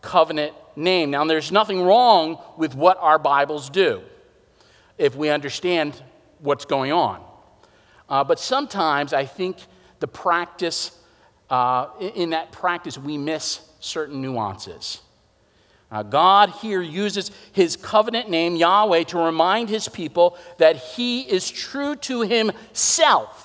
covenant 0.03 0.53
name. 0.77 1.11
Now, 1.11 1.25
there's 1.25 1.53
nothing 1.53 1.83
wrong 1.83 2.39
with 2.59 2.75
what 2.75 2.99
our 2.99 3.19
Bibles 3.19 3.71
do 3.71 4.03
if 4.99 5.15
we 5.15 5.31
understand 5.31 6.01
what's 6.41 6.65
going 6.65 6.93
on. 6.93 7.25
Uh, 8.09 8.23
but 8.23 8.39
sometimes 8.39 9.13
I 9.13 9.25
think 9.25 9.57
the 10.01 10.09
practice, 10.09 10.99
uh, 11.49 11.87
in 12.15 12.31
that 12.31 12.53
practice, 12.53 12.99
we 12.99 13.17
miss 13.17 13.61
certain 13.81 14.21
nuances. 14.21 15.01
Uh, 15.91 16.03
God 16.03 16.51
here 16.51 16.81
uses 16.81 17.31
his 17.53 17.77
covenant 17.77 18.31
name, 18.31 18.57
Yahweh, 18.57 19.05
to 19.05 19.19
remind 19.19 19.69
his 19.69 19.89
people 19.89 20.39
that 20.59 20.77
he 20.77 21.21
is 21.21 21.51
true 21.51 21.97
to 21.97 22.23
himself. 22.23 23.42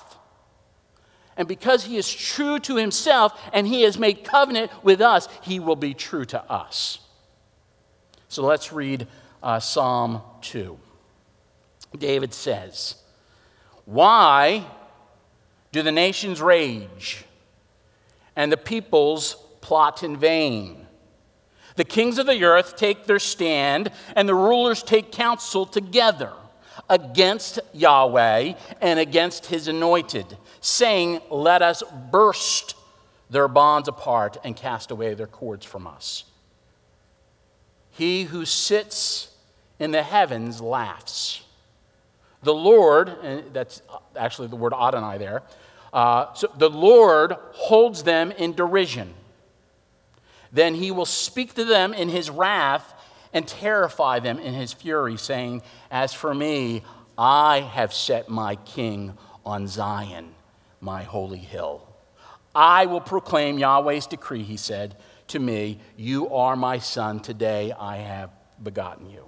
And 1.38 1.46
because 1.46 1.84
he 1.84 1.96
is 1.96 2.12
true 2.12 2.58
to 2.58 2.76
himself 2.76 3.40
and 3.52 3.66
he 3.66 3.82
has 3.82 3.96
made 3.96 4.24
covenant 4.24 4.72
with 4.82 5.00
us, 5.00 5.28
he 5.40 5.60
will 5.60 5.76
be 5.76 5.94
true 5.94 6.24
to 6.26 6.42
us. 6.50 6.98
So 8.26 8.44
let's 8.44 8.72
read 8.72 9.06
uh, 9.40 9.60
Psalm 9.60 10.20
2. 10.42 10.76
David 11.96 12.34
says, 12.34 12.96
Why 13.84 14.66
do 15.70 15.82
the 15.82 15.92
nations 15.92 16.42
rage 16.42 17.24
and 18.34 18.50
the 18.50 18.56
peoples 18.56 19.36
plot 19.60 20.02
in 20.02 20.16
vain? 20.16 20.86
The 21.76 21.84
kings 21.84 22.18
of 22.18 22.26
the 22.26 22.42
earth 22.42 22.74
take 22.74 23.06
their 23.06 23.20
stand, 23.20 23.92
and 24.16 24.28
the 24.28 24.34
rulers 24.34 24.82
take 24.82 25.12
counsel 25.12 25.64
together 25.64 26.32
against 26.88 27.60
Yahweh 27.72 28.54
and 28.80 28.98
against 28.98 29.46
his 29.46 29.68
anointed, 29.68 30.36
saying, 30.60 31.20
Let 31.30 31.62
us 31.62 31.82
burst 32.10 32.74
their 33.30 33.48
bonds 33.48 33.88
apart 33.88 34.36
and 34.44 34.56
cast 34.56 34.90
away 34.90 35.14
their 35.14 35.26
cords 35.26 35.64
from 35.64 35.86
us. 35.86 36.24
He 37.90 38.24
who 38.24 38.44
sits 38.44 39.34
in 39.78 39.90
the 39.90 40.02
heavens 40.02 40.60
laughs. 40.60 41.42
The 42.42 42.54
Lord, 42.54 43.08
and 43.08 43.52
that's 43.52 43.82
actually 44.16 44.48
the 44.48 44.56
word 44.56 44.72
Adonai 44.72 45.18
there, 45.18 45.42
uh, 45.92 46.32
so 46.34 46.48
the 46.56 46.70
Lord 46.70 47.34
holds 47.52 48.02
them 48.02 48.30
in 48.32 48.54
derision. 48.54 49.14
Then 50.52 50.74
he 50.74 50.90
will 50.90 51.06
speak 51.06 51.54
to 51.54 51.64
them 51.64 51.92
in 51.92 52.08
his 52.08 52.30
wrath 52.30 52.94
and 53.32 53.46
terrify 53.46 54.20
them 54.20 54.38
in 54.38 54.54
his 54.54 54.72
fury, 54.72 55.16
saying, 55.16 55.62
As 55.90 56.12
for 56.12 56.34
me, 56.34 56.82
I 57.16 57.60
have 57.60 57.92
set 57.92 58.28
my 58.28 58.56
king 58.56 59.16
on 59.44 59.66
Zion, 59.66 60.34
my 60.80 61.02
holy 61.02 61.38
hill. 61.38 61.86
I 62.54 62.86
will 62.86 63.00
proclaim 63.00 63.58
Yahweh's 63.58 64.06
decree, 64.06 64.42
he 64.42 64.56
said 64.56 64.96
to 65.28 65.38
me, 65.38 65.78
You 65.96 66.28
are 66.34 66.56
my 66.56 66.78
son. 66.78 67.20
Today 67.20 67.72
I 67.78 67.98
have 67.98 68.30
begotten 68.62 69.10
you. 69.10 69.24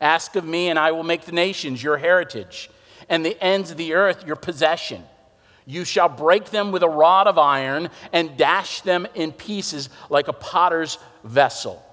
Ask 0.00 0.36
of 0.36 0.44
me, 0.44 0.68
and 0.68 0.78
I 0.78 0.92
will 0.92 1.02
make 1.02 1.22
the 1.22 1.32
nations 1.32 1.82
your 1.82 1.98
heritage, 1.98 2.70
and 3.08 3.24
the 3.24 3.42
ends 3.42 3.70
of 3.70 3.76
the 3.76 3.92
earth 3.92 4.26
your 4.26 4.36
possession. 4.36 5.02
You 5.66 5.84
shall 5.84 6.08
break 6.08 6.46
them 6.46 6.72
with 6.72 6.82
a 6.82 6.88
rod 6.88 7.26
of 7.26 7.38
iron 7.38 7.90
and 8.12 8.36
dash 8.36 8.80
them 8.80 9.06
in 9.14 9.32
pieces 9.32 9.90
like 10.08 10.28
a 10.28 10.32
potter's 10.32 10.98
vessel. 11.22 11.84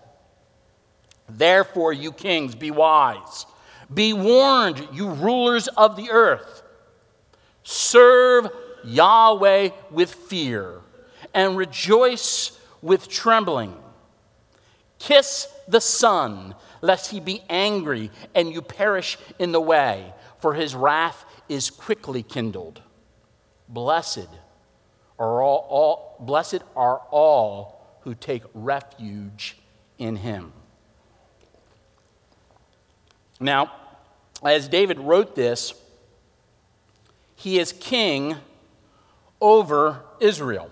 Therefore, 1.29 1.93
you 1.93 2.11
kings, 2.11 2.55
be 2.55 2.71
wise. 2.71 3.45
Be 3.93 4.13
warned, 4.13 4.87
you 4.93 5.09
rulers 5.09 5.67
of 5.69 5.95
the 5.95 6.11
earth. 6.11 6.63
Serve 7.63 8.49
Yahweh 8.83 9.69
with 9.91 10.13
fear 10.13 10.81
and 11.33 11.57
rejoice 11.57 12.57
with 12.81 13.09
trembling. 13.09 13.75
Kiss 14.99 15.47
the 15.67 15.81
Son 15.81 16.55
lest 16.81 17.11
he 17.11 17.19
be 17.19 17.41
angry 17.49 18.11
and 18.35 18.51
you 18.51 18.61
perish 18.61 19.17
in 19.39 19.51
the 19.51 19.61
way, 19.61 20.13
for 20.39 20.53
his 20.53 20.75
wrath 20.75 21.25
is 21.49 21.69
quickly 21.69 22.23
kindled. 22.23 22.81
Blessed 23.69 24.29
are 25.19 25.41
all, 25.41 25.67
all 25.69 26.15
blessed 26.19 26.61
are 26.75 26.99
all 27.11 27.99
who 28.01 28.15
take 28.15 28.43
refuge 28.53 29.57
in 29.97 30.15
him. 30.15 30.53
Now, 33.39 33.71
as 34.43 34.67
David 34.67 34.99
wrote 34.99 35.35
this, 35.35 35.73
he 37.35 37.59
is 37.59 37.71
king 37.71 38.35
over 39.39 40.01
Israel. 40.19 40.71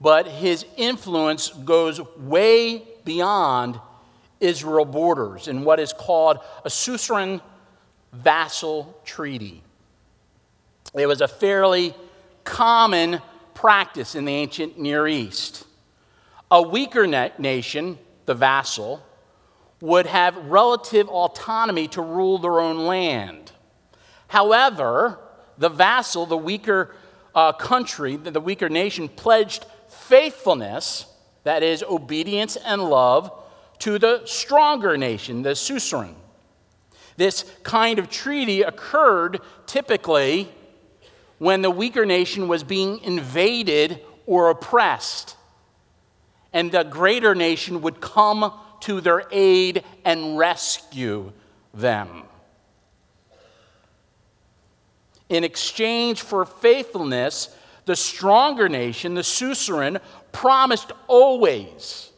But 0.00 0.26
his 0.26 0.64
influence 0.76 1.48
goes 1.48 2.00
way 2.18 2.82
beyond 3.04 3.80
Israel 4.40 4.84
borders 4.84 5.48
in 5.48 5.64
what 5.64 5.80
is 5.80 5.92
called 5.92 6.38
a 6.64 6.70
suzerain 6.70 7.40
vassal 8.12 9.00
treaty. 9.04 9.62
It 10.94 11.06
was 11.06 11.20
a 11.20 11.28
fairly 11.28 11.94
common 12.44 13.20
practice 13.54 14.14
in 14.14 14.24
the 14.24 14.32
ancient 14.32 14.78
Near 14.78 15.08
East. 15.08 15.64
A 16.50 16.62
weaker 16.62 17.06
na- 17.06 17.30
nation, 17.38 17.98
the 18.26 18.34
vassal, 18.34 19.02
would 19.84 20.06
have 20.06 20.34
relative 20.46 21.10
autonomy 21.10 21.86
to 21.86 22.00
rule 22.00 22.38
their 22.38 22.58
own 22.58 22.86
land. 22.86 23.52
However, 24.28 25.18
the 25.58 25.68
vassal, 25.68 26.24
the 26.24 26.38
weaker 26.38 26.94
uh, 27.34 27.52
country, 27.52 28.16
the 28.16 28.40
weaker 28.40 28.70
nation, 28.70 29.10
pledged 29.10 29.66
faithfulness 29.88 31.04
that 31.42 31.62
is, 31.62 31.82
obedience 31.82 32.56
and 32.56 32.82
love, 32.82 33.30
to 33.80 33.98
the 33.98 34.22
stronger 34.24 34.96
nation, 34.96 35.42
the 35.42 35.54
suzerain. 35.54 36.16
This 37.18 37.44
kind 37.62 37.98
of 37.98 38.08
treaty 38.08 38.62
occurred 38.62 39.40
typically 39.66 40.48
when 41.36 41.60
the 41.60 41.70
weaker 41.70 42.06
nation 42.06 42.48
was 42.48 42.64
being 42.64 43.00
invaded 43.02 44.00
or 44.24 44.48
oppressed, 44.48 45.36
and 46.54 46.72
the 46.72 46.84
greater 46.84 47.34
nation 47.34 47.82
would 47.82 48.00
come 48.00 48.50
to 48.84 49.00
their 49.00 49.24
aid 49.30 49.82
and 50.04 50.36
rescue 50.36 51.32
them. 51.72 52.24
In 55.30 55.42
exchange 55.42 56.20
for 56.20 56.44
faithfulness, 56.44 57.56
the 57.86 57.96
stronger 57.96 58.68
nation, 58.68 59.14
the 59.14 59.24
suzerain, 59.24 60.00
promised 60.32 60.92
always 61.06 62.12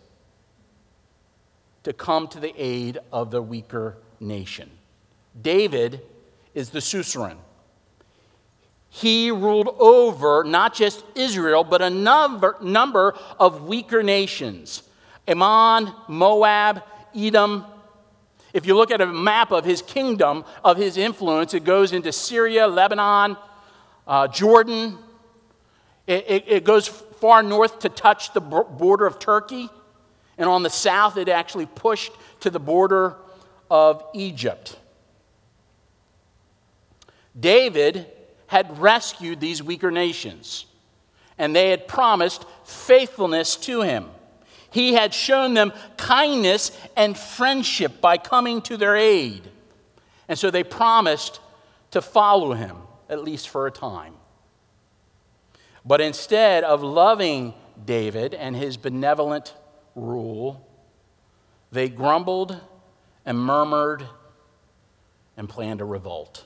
to 1.85 1.93
come 1.93 2.27
to 2.29 2.41
the 2.41 2.53
aid 2.57 2.99
of 3.13 3.31
the 3.31 3.41
weaker 3.41 3.97
nation. 4.19 4.69
David 5.41 6.01
is 6.53 6.71
the 6.71 6.81
suzerain. 6.81 7.37
He 8.89 9.31
ruled 9.31 9.69
over 9.79 10.43
not 10.43 10.75
just 10.75 11.05
Israel, 11.15 11.63
but 11.63 11.81
a 11.81 11.91
number, 11.91 12.57
number 12.61 13.15
of 13.39 13.65
weaker 13.65 14.03
nations 14.03 14.83
Ammon, 15.27 15.93
Moab, 16.09 16.83
Edom. 17.15 17.65
If 18.53 18.67
you 18.67 18.77
look 18.77 18.91
at 18.91 19.01
a 19.01 19.07
map 19.07 19.51
of 19.51 19.65
his 19.65 19.83
kingdom, 19.83 20.45
of 20.65 20.77
his 20.77 20.97
influence, 20.97 21.53
it 21.55 21.65
goes 21.65 21.93
into 21.93 22.13
Syria, 22.13 22.67
Lebanon, 22.67 23.37
uh, 24.07 24.29
Jordan. 24.29 24.99
It, 26.07 26.25
it, 26.29 26.45
it 26.47 26.65
goes 26.65 26.87
far 26.87 27.43
north 27.43 27.81
to 27.81 27.89
touch 27.89 28.33
the 28.33 28.41
border 28.41 29.07
of 29.07 29.19
Turkey. 29.19 29.69
And 30.39 30.49
on 30.49 30.63
the 30.63 30.71
south, 30.71 31.17
it 31.17 31.29
actually 31.29 31.67
pushed 31.67 32.13
to 32.41 32.51
the 32.51 32.61
border 32.61 33.17
of 33.71 34.05
Egypt. 34.15 34.79
David 37.39 38.07
had 38.47 38.79
rescued 38.79 39.41
these 39.41 39.63
weaker 39.63 39.91
nations, 39.91 40.67
and 41.37 41.55
they 41.55 41.71
had 41.71 41.89
promised 41.89 42.45
faithfulness 42.65 43.57
to 43.57 43.83
him. 43.83 44.07
He 44.77 44.93
had 44.93 45.15
shown 45.15 45.55
them 45.55 45.73
kindness 45.97 46.71
and 46.97 47.17
friendship 47.17 47.99
by 48.03 48.19
coming 48.19 48.61
to 48.63 48.77
their 48.77 48.95
aid. 48.95 49.41
And 50.29 50.39
so 50.39 50.51
they 50.51 50.65
promised 50.65 51.41
to 51.93 52.03
follow 52.03 52.53
him, 52.53 52.77
at 53.09 53.25
least 53.25 53.49
for 53.49 53.67
a 53.67 53.71
time. 53.71 54.13
But 55.83 56.03
instead 56.03 56.63
of 56.63 56.83
loving 56.83 57.55
David 57.87 58.35
and 58.35 58.55
his 58.55 58.77
benevolent 58.77 59.55
rule, 59.95 60.69
they 61.73 61.89
grumbled 61.89 62.61
and 63.25 63.39
murmured 63.39 64.07
and 65.39 65.49
planned 65.49 65.81
a 65.81 65.87
revolt. 65.87 66.45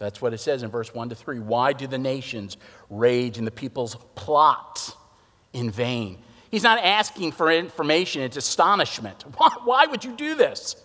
That's 0.00 0.20
what 0.20 0.34
it 0.34 0.38
says 0.38 0.64
in 0.64 0.70
verse 0.70 0.92
1 0.92 1.10
to 1.10 1.14
3. 1.14 1.38
Why 1.38 1.74
do 1.74 1.86
the 1.86 1.96
nations 1.96 2.56
rage 2.90 3.38
and 3.38 3.46
the 3.46 3.52
peoples 3.52 3.96
plot 4.16 4.96
in 5.52 5.70
vain? 5.70 6.18
He's 6.52 6.62
not 6.62 6.78
asking 6.84 7.32
for 7.32 7.50
information, 7.50 8.20
it's 8.20 8.36
astonishment. 8.36 9.24
Why, 9.36 9.50
why 9.64 9.86
would 9.86 10.04
you 10.04 10.12
do 10.12 10.34
this? 10.34 10.76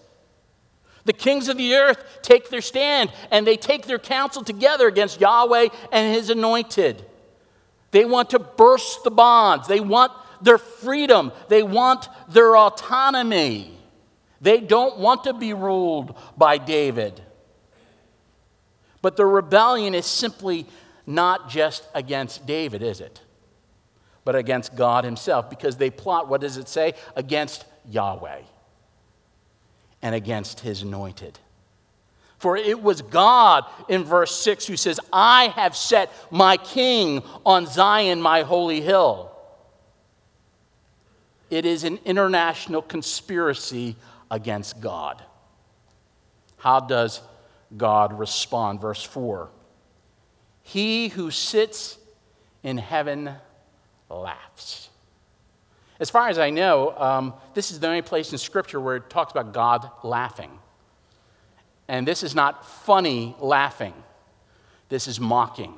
The 1.03 1.13
kings 1.13 1.49
of 1.49 1.57
the 1.57 1.75
earth 1.75 2.03
take 2.21 2.49
their 2.49 2.61
stand 2.61 3.11
and 3.31 3.45
they 3.45 3.57
take 3.57 3.85
their 3.85 3.99
counsel 3.99 4.43
together 4.43 4.87
against 4.87 5.21
Yahweh 5.21 5.67
and 5.91 6.15
his 6.15 6.29
anointed. 6.29 7.05
They 7.91 8.05
want 8.05 8.29
to 8.31 8.39
burst 8.39 9.03
the 9.03 9.11
bonds, 9.11 9.67
they 9.67 9.81
want 9.81 10.13
their 10.41 10.57
freedom, 10.57 11.33
they 11.49 11.63
want 11.63 12.07
their 12.29 12.55
autonomy. 12.55 13.77
They 14.39 14.61
don't 14.61 14.99
want 14.99 15.23
to 15.25 15.33
be 15.33 15.53
ruled 15.53 16.15
by 16.37 16.59
David. 16.59 17.21
But 19.01 19.17
the 19.17 19.25
rebellion 19.25 19.95
is 19.95 20.05
simply 20.05 20.67
not 21.05 21.49
just 21.49 21.87
against 21.93 22.45
David, 22.45 22.83
is 22.83 23.01
it? 23.01 23.19
But 24.27 24.35
against 24.35 24.75
God 24.75 25.05
Himself, 25.05 25.49
because 25.49 25.77
they 25.77 25.89
plot, 25.89 26.27
what 26.27 26.41
does 26.41 26.57
it 26.57 26.67
say? 26.67 26.95
Against 27.15 27.63
Yahweh 27.89 28.41
and 30.01 30.13
against 30.13 30.59
His 30.59 30.81
anointed. 30.81 31.39
For 32.37 32.57
it 32.57 32.83
was 32.83 33.01
God 33.01 33.63
in 33.87 34.03
verse 34.03 34.35
6 34.35 34.67
who 34.67 34.75
says, 34.75 34.99
I 35.13 35.47
have 35.55 35.77
set 35.77 36.11
my 36.29 36.57
king 36.57 37.23
on 37.45 37.67
Zion, 37.67 38.21
my 38.21 38.41
holy 38.41 38.81
hill. 38.81 39.31
It 41.49 41.65
is 41.65 41.85
an 41.85 41.97
international 42.03 42.81
conspiracy 42.81 43.95
against 44.29 44.81
God. 44.81 45.23
How 46.57 46.81
does 46.81 47.21
God 47.77 48.19
respond. 48.19 48.81
Verse 48.81 49.03
4 49.03 49.49
He 50.63 51.07
who 51.07 51.31
sits 51.31 51.97
in 52.63 52.77
heaven 52.77 53.31
laughs. 54.09 54.89
As 55.99 56.09
far 56.09 56.29
as 56.29 56.37
I 56.37 56.49
know, 56.49 56.95
um, 56.97 57.33
this 57.53 57.71
is 57.71 57.79
the 57.79 57.87
only 57.87 58.01
place 58.01 58.31
in 58.31 58.37
Scripture 58.37 58.79
where 58.79 58.97
it 58.97 59.09
talks 59.09 59.31
about 59.31 59.53
God 59.53 59.89
laughing. 60.03 60.51
And 61.87 62.07
this 62.07 62.21
is 62.21 62.35
not 62.35 62.65
funny 62.65 63.35
laughing, 63.39 63.93
this 64.89 65.07
is 65.07 65.19
mocking. 65.19 65.73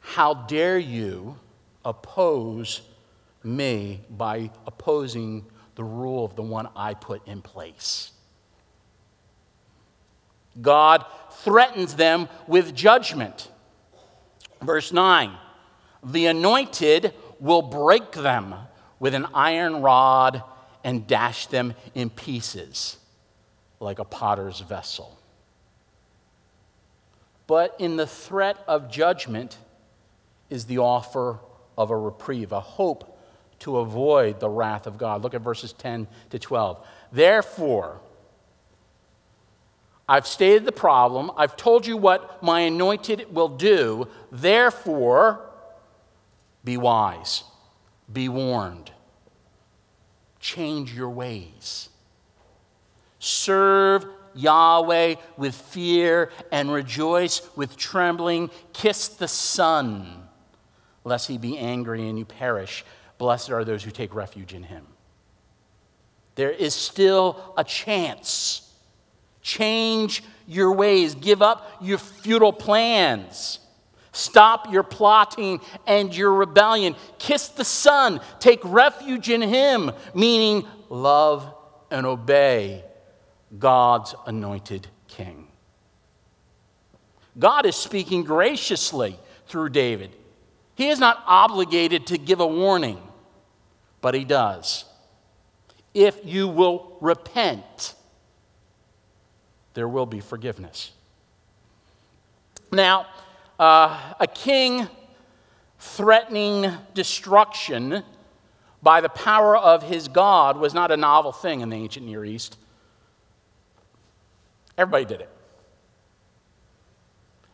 How 0.00 0.34
dare 0.34 0.78
you 0.78 1.36
oppose 1.84 2.80
me 3.44 4.00
by 4.10 4.50
opposing 4.66 5.44
the 5.74 5.84
rule 5.84 6.24
of 6.24 6.36
the 6.36 6.42
one 6.42 6.68
I 6.74 6.94
put 6.94 7.26
in 7.26 7.40
place. 7.40 8.12
God 10.60 11.04
threatens 11.30 11.94
them 11.94 12.28
with 12.48 12.74
judgment. 12.74 13.48
Verse 14.62 14.92
9 14.92 15.32
The 16.02 16.26
anointed 16.26 17.14
will 17.40 17.62
break 17.62 18.12
them 18.12 18.54
with 18.98 19.14
an 19.14 19.26
iron 19.34 19.82
rod 19.82 20.42
and 20.84 21.06
dash 21.06 21.46
them 21.46 21.74
in 21.94 22.10
pieces 22.10 22.96
like 23.80 23.98
a 23.98 24.04
potter's 24.04 24.60
vessel. 24.60 25.18
But 27.46 27.76
in 27.78 27.96
the 27.96 28.06
threat 28.06 28.58
of 28.66 28.90
judgment 28.90 29.56
is 30.50 30.66
the 30.66 30.78
offer 30.78 31.38
of 31.76 31.90
a 31.90 31.96
reprieve, 31.96 32.52
a 32.52 32.60
hope 32.60 33.18
to 33.60 33.78
avoid 33.78 34.40
the 34.40 34.48
wrath 34.48 34.86
of 34.86 34.98
God. 34.98 35.22
Look 35.22 35.34
at 35.34 35.40
verses 35.40 35.72
10 35.72 36.06
to 36.30 36.38
12. 36.38 36.86
Therefore, 37.10 38.00
I've 40.08 40.26
stated 40.26 40.64
the 40.64 40.72
problem. 40.72 41.30
I've 41.36 41.56
told 41.56 41.86
you 41.86 41.96
what 41.96 42.42
my 42.42 42.60
anointed 42.60 43.34
will 43.34 43.48
do. 43.48 44.08
Therefore, 44.32 45.44
be 46.64 46.76
wise, 46.76 47.44
be 48.10 48.28
warned, 48.28 48.90
change 50.40 50.94
your 50.94 51.10
ways. 51.10 51.90
Serve 53.18 54.06
Yahweh 54.34 55.16
with 55.36 55.54
fear 55.54 56.30
and 56.52 56.70
rejoice 56.70 57.42
with 57.56 57.76
trembling. 57.76 58.50
Kiss 58.72 59.08
the 59.08 59.28
Son, 59.28 60.28
lest 61.04 61.28
he 61.28 61.36
be 61.36 61.58
angry 61.58 62.08
and 62.08 62.18
you 62.18 62.24
perish. 62.24 62.84
Blessed 63.18 63.50
are 63.50 63.64
those 63.64 63.82
who 63.82 63.90
take 63.90 64.14
refuge 64.14 64.54
in 64.54 64.62
him. 64.62 64.86
There 66.36 66.52
is 66.52 66.74
still 66.74 67.52
a 67.56 67.64
chance. 67.64 68.67
Change 69.48 70.22
your 70.46 70.72
ways, 70.72 71.14
give 71.14 71.40
up 71.42 71.78
your 71.80 71.98
futile 71.98 72.52
plans. 72.52 73.60
Stop 74.12 74.72
your 74.72 74.82
plotting 74.82 75.60
and 75.86 76.14
your 76.14 76.32
rebellion. 76.34 76.96
Kiss 77.18 77.48
the 77.48 77.64
Son. 77.64 78.20
Take 78.40 78.60
refuge 78.64 79.30
in 79.30 79.40
Him, 79.40 79.92
meaning 80.14 80.66
love 80.88 81.54
and 81.90 82.04
obey 82.04 82.84
God's 83.58 84.14
anointed 84.26 84.88
King. 85.06 85.46
God 87.38 87.66
is 87.66 87.76
speaking 87.76 88.24
graciously 88.24 89.18
through 89.46 89.70
David. 89.70 90.10
He 90.74 90.88
is 90.88 90.98
not 90.98 91.22
obligated 91.26 92.08
to 92.08 92.18
give 92.18 92.40
a 92.40 92.46
warning 92.46 93.00
but 94.00 94.14
he 94.14 94.24
does. 94.24 94.84
If 95.94 96.20
you 96.24 96.48
will 96.48 96.96
repent, 97.00 97.94
there 99.78 99.86
will 99.86 100.06
be 100.06 100.18
forgiveness. 100.18 100.90
Now, 102.72 103.06
uh, 103.60 104.14
a 104.18 104.26
king 104.26 104.88
threatening 105.78 106.72
destruction 106.94 108.02
by 108.82 109.00
the 109.00 109.08
power 109.08 109.56
of 109.56 109.84
his 109.84 110.08
God 110.08 110.56
was 110.56 110.74
not 110.74 110.90
a 110.90 110.96
novel 110.96 111.30
thing 111.30 111.60
in 111.60 111.68
the 111.68 111.76
ancient 111.76 112.04
Near 112.04 112.24
East. 112.24 112.56
Everybody 114.76 115.04
did 115.04 115.20
it. 115.20 115.30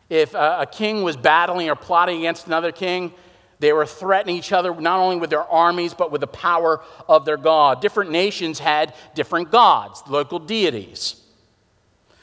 If 0.09 0.33
a, 0.33 0.61
a 0.61 0.65
king 0.65 1.03
was 1.03 1.15
battling 1.15 1.69
or 1.69 1.75
plotting 1.75 2.17
against 2.17 2.47
another 2.47 2.71
king, 2.71 3.13
they 3.59 3.71
were 3.71 3.85
threatening 3.85 4.35
each 4.35 4.51
other 4.51 4.73
not 4.73 4.99
only 4.99 5.17
with 5.17 5.29
their 5.29 5.43
armies, 5.43 5.93
but 5.93 6.11
with 6.11 6.21
the 6.21 6.27
power 6.27 6.83
of 7.07 7.23
their 7.23 7.37
God. 7.37 7.81
Different 7.81 8.09
nations 8.09 8.57
had 8.57 8.95
different 9.13 9.51
gods, 9.51 10.01
local 10.07 10.39
deities. 10.39 11.21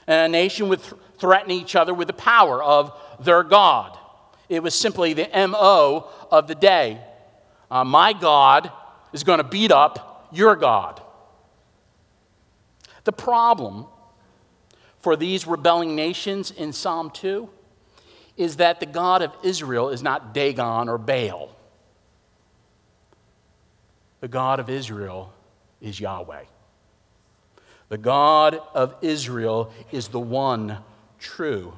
And 0.07 0.27
a 0.27 0.29
nation 0.29 0.69
would 0.69 0.83
th- 0.83 0.95
threaten 1.19 1.51
each 1.51 1.77
other 1.77 1.95
with 1.95 2.09
the 2.09 2.15
power 2.15 2.63
of 2.63 2.93
their 3.21 3.43
God. 3.43 3.97
It 4.49 4.63
was 4.63 4.75
simply 4.75 5.13
the 5.13 5.29
MO 5.49 6.09
of 6.31 6.49
the 6.49 6.55
day. 6.55 7.01
Uh, 7.71 7.85
my 7.85 8.13
God 8.13 8.71
is 9.13 9.25
going 9.25 9.39
to 9.39 9.45
beat 9.45 9.71
up 9.71 10.29
your 10.33 10.57
God. 10.57 11.01
The 13.05 13.13
problem 13.13 13.87
for 15.01 15.17
these 15.17 15.47
rebelling 15.47 15.97
nations 15.97 16.51
in 16.51 16.73
Psalm 16.73 17.11
2 17.11 17.49
is 18.37 18.57
that 18.57 18.81
the 18.81 18.87
God 18.87 19.23
of 19.23 19.33
Israel 19.43 19.91
is 19.91 20.03
not 20.03 20.33
Dagon 20.33 20.89
or 20.89 20.99
Baal. 20.99 21.55
The 24.21 24.29
God 24.29 24.61
of 24.61 24.71
Israel 24.71 25.33
is 25.81 25.99
Yahweh. 25.99 26.45
The 27.93 27.99
God 27.99 28.59
of 28.73 28.95
Israel 29.03 29.71
is 29.91 30.09
the 30.09 30.19
one 30.19 30.79
true 31.19 31.75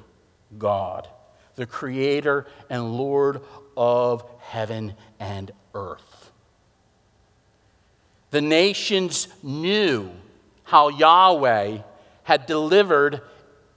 God, 0.56 1.08
the 1.56 1.66
creator 1.66 2.46
and 2.70 2.92
Lord 2.92 3.40
of 3.76 4.22
heaven 4.38 4.94
and 5.18 5.50
earth. 5.74 6.30
The 8.30 8.40
nations 8.40 9.26
knew 9.42 10.12
how 10.62 10.86
Yahweh 10.86 11.78
had 12.22 12.46
delivered 12.46 13.20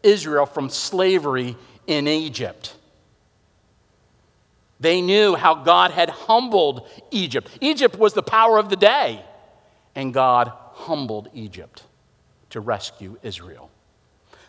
Israel 0.04 0.46
from 0.46 0.70
slavery 0.70 1.56
in 1.88 2.08
Egypt. 2.08 2.76
They 4.80 5.02
knew 5.02 5.34
how 5.34 5.56
God 5.56 5.90
had 5.90 6.12
humbled 6.12 6.88
Egypt. 7.10 7.50
Egypt 7.62 7.98
was 7.98 8.14
the 8.14 8.22
power 8.22 8.60
of 8.60 8.70
the 8.70 8.76
day, 8.76 9.26
and 9.96 10.14
God 10.14 10.52
humbled 10.74 11.30
Egypt 11.34 11.82
to 12.58 12.62
rescue 12.62 13.18
Israel. 13.22 13.70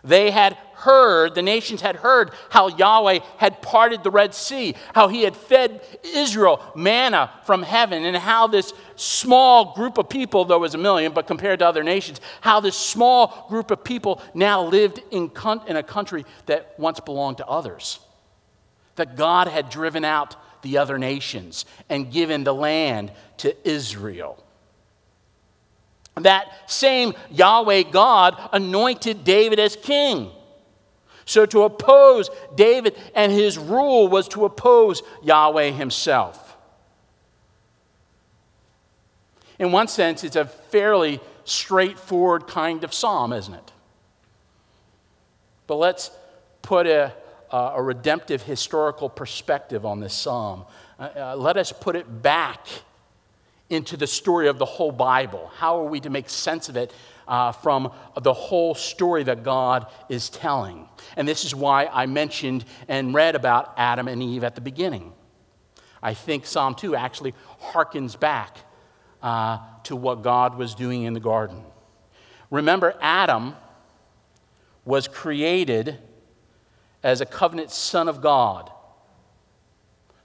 They 0.03 0.31
had 0.31 0.57
heard, 0.75 1.35
the 1.35 1.43
nations 1.43 1.83
had 1.83 1.97
heard 1.97 2.31
how 2.49 2.69
Yahweh 2.69 3.19
had 3.37 3.61
parted 3.61 4.03
the 4.03 4.11
Red 4.11 4.33
Sea, 4.33 4.75
how 4.95 5.09
he 5.09 5.25
had 5.25 5.37
fed 5.37 5.83
Israel 6.03 6.63
manna 6.75 7.31
from 7.45 7.63
heaven, 7.63 8.05
and 8.05 8.17
how 8.17 8.47
this 8.47 8.73
small 8.97 9.75
group 9.75 9.99
of 9.99 10.09
people, 10.09 10.47
though 10.47 10.57
it 10.57 10.61
was 10.61 10.75
a 10.75 10.79
million, 10.79 11.13
but 11.13 11.27
compared 11.27 11.59
to 11.59 11.67
other 11.67 11.83
nations, 11.83 12.21
how 12.41 12.61
this 12.61 12.77
small 12.77 13.47
group 13.51 13.71
of 13.71 13.85
people 13.85 14.23
now 14.33 14.63
lived 14.63 15.03
in, 15.11 15.31
in 15.67 15.77
a 15.77 15.83
country 15.83 16.25
that 16.47 16.75
once 16.79 17.01
belonged 17.01 17.39
to 17.39 17.47
others. 17.47 17.99
That 18.97 19.17
God 19.17 19.49
had 19.49 19.69
driven 19.69 20.05
out 20.05 20.37
the 20.63 20.79
other 20.79 20.97
nations 20.97 21.67
and 21.91 22.11
given 22.11 22.45
the 22.45 22.55
land 22.55 23.13
to 23.39 23.69
Israel. 23.69 24.43
That 26.23 26.71
same 26.71 27.15
Yahweh 27.31 27.85
God 27.91 28.37
anointed 28.53 29.25
David 29.25 29.59
as 29.59 29.77
king. 29.77 30.31
So 31.25 31.45
to 31.47 31.65
oppose 31.65 32.31
David 32.55 32.97
and 33.15 33.31
his 33.31 33.59
rule 33.59 34.09
was 34.09 34.29
to 34.29 34.47
oppose 34.47 35.03
Yahweh 35.23 35.73
himself. 35.73 36.57
In 39.59 39.73
one 39.73 39.89
sense, 39.89 40.25
it's 40.25 40.37
a 40.37 40.47
fairly 40.47 41.21
straightforward 41.45 42.47
kind 42.47 42.85
of 42.85 42.95
psalm, 42.95 43.33
isn't 43.33 43.55
it? 43.55 43.73
But 45.67 45.77
let's 45.77 46.11
put 46.63 46.87
a, 46.87 47.13
a 47.51 47.83
redemptive 47.83 48.43
historical 48.43 49.09
perspective 49.09 49.85
on 49.85 50.01
this 50.01 50.15
psalm. 50.15 50.65
Uh, 50.99 51.09
uh, 51.15 51.37
let 51.37 51.57
us 51.57 51.73
put 51.73 51.95
it 51.95 52.23
back 52.23 52.67
into 53.71 53.97
the 53.97 54.07
story 54.07 54.49
of 54.49 54.59
the 54.59 54.65
whole 54.65 54.93
Bible? 54.93 55.51
How 55.57 55.81
are 55.81 55.89
we 55.89 56.01
to 56.01 56.11
make 56.11 56.29
sense 56.29 56.69
of 56.69 56.77
it 56.77 56.93
uh, 57.27 57.53
from 57.53 57.93
the 58.21 58.33
whole 58.33 58.75
story 58.75 59.25
that 59.25 59.43
God 59.43 59.87
is 60.09 60.31
telling? 60.31 60.89
And 61.17 61.27
this 61.27 61.45
is 61.45 61.55
why 61.55 61.87
I 61.87 62.07
mentioned 62.07 62.65
and 62.89 63.15
read 63.15 63.35
about 63.35 63.75
Adam 63.77 64.09
and 64.09 64.23
Eve 64.23 64.45
at 64.45 64.55
the 64.55 64.61
beginning. 64.61 65.13
I 66.03 66.15
think 66.15 66.47
Psalm 66.47 66.75
2 66.75 66.95
actually 66.95 67.35
harkens 67.61 68.19
back 68.19 68.57
uh, 69.23 69.59
to 69.85 69.97
what 69.97 70.23
God 70.23 70.57
was 70.57 70.75
doing 70.75 71.03
in 71.03 71.13
the 71.13 71.21
garden. 71.21 71.63
Remember, 72.51 72.95
Adam 73.01 73.57
was 74.85 75.09
created 75.09 75.99
as 77.03 77.21
a 77.21 77.27
covenant 77.27 77.71
son 77.71 78.09
of 78.09 78.21
God 78.21 78.71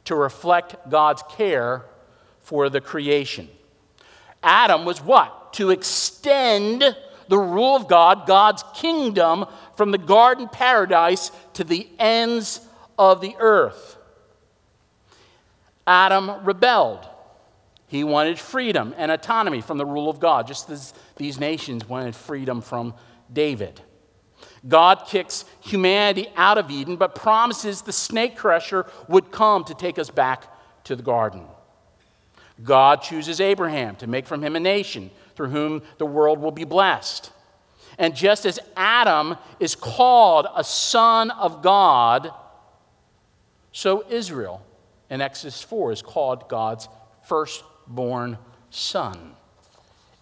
to 0.06 0.16
reflect 0.16 0.90
God's 0.90 1.24
care 1.30 1.86
for 2.44 2.70
the 2.70 2.82
creation. 2.82 3.50
Adam 4.44 4.86
was 4.86 5.02
what? 5.02 5.54
To 5.54 5.72
extend 5.72 6.84
the 7.30 7.38
rule 7.38 7.76
of 7.76 7.88
God, 7.88 8.28
God's 8.28 8.64
kingdom, 8.76 9.46
from 9.76 9.92
the 9.92 9.98
garden 9.98 10.48
paradise 10.48 11.32
to 11.54 11.64
the 11.64 11.88
ends 11.98 12.62
of 12.98 13.22
the 13.22 13.36
earth. 13.40 13.98
Adam 15.88 16.44
rebelled. 16.46 17.08
He 17.88 18.04
wanted 18.04 18.40
freedom 18.40 18.94
and 18.98 19.12
autonomy 19.12 19.62
from 19.62 19.78
the 19.78 19.86
rule 19.86 20.10
of 20.10 20.20
God, 20.20 20.48
just 20.48 20.70
as 20.70 20.94
these 21.16 21.40
nations 21.40 21.88
wanted 21.88 22.16
freedom 22.16 22.62
from 22.62 22.96
David. 23.32 23.82
God 24.68 25.04
kicks 25.08 25.46
humanity 25.62 26.28
out 26.36 26.58
of 26.58 26.72
Eden, 26.72 26.96
but 26.96 27.16
promises 27.16 27.82
the 27.82 27.94
snake 27.94 28.36
crusher 28.36 28.86
would 29.08 29.32
come 29.32 29.64
to 29.66 29.74
take 29.74 30.00
us 30.00 30.10
back 30.10 30.48
to 30.86 30.96
the 30.96 31.04
garden. 31.04 31.46
God 32.62 33.02
chooses 33.02 33.42
Abraham 33.42 33.96
to 33.98 34.08
make 34.08 34.28
from 34.28 34.44
him 34.44 34.56
a 34.56 34.60
nation 34.60 35.10
through 35.36 35.50
whom 35.50 35.82
the 35.98 36.06
world 36.06 36.40
will 36.40 36.52
be 36.52 36.66
blessed. 36.66 37.32
And 37.98 38.16
just 38.16 38.46
as 38.46 38.60
Adam 38.76 39.38
is 39.60 39.76
called 39.76 40.48
a 40.56 40.64
son 40.64 41.32
of 41.32 41.62
God, 41.62 42.32
so 43.72 44.04
Israel 44.10 44.64
in 45.10 45.22
Exodus 45.22 45.62
4 45.62 45.92
is 45.92 46.02
called 46.02 46.48
God's 46.50 46.88
firstborn 47.28 48.38
son. 48.70 49.36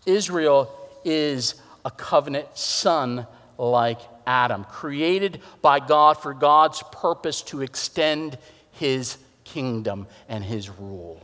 Israel 0.06 0.72
is 1.04 1.56
a 1.86 1.92
covenant 1.92 2.58
son 2.58 3.28
like 3.58 4.00
Adam, 4.26 4.64
created 4.66 5.42
by 5.62 5.80
God 5.80 6.18
for 6.18 6.34
God's 6.34 6.84
purpose 6.92 7.42
to 7.44 7.62
extend 7.62 8.38
his 8.72 9.18
kingdom 9.44 10.08
and 10.28 10.44
his 10.44 10.70
rule. 10.70 11.22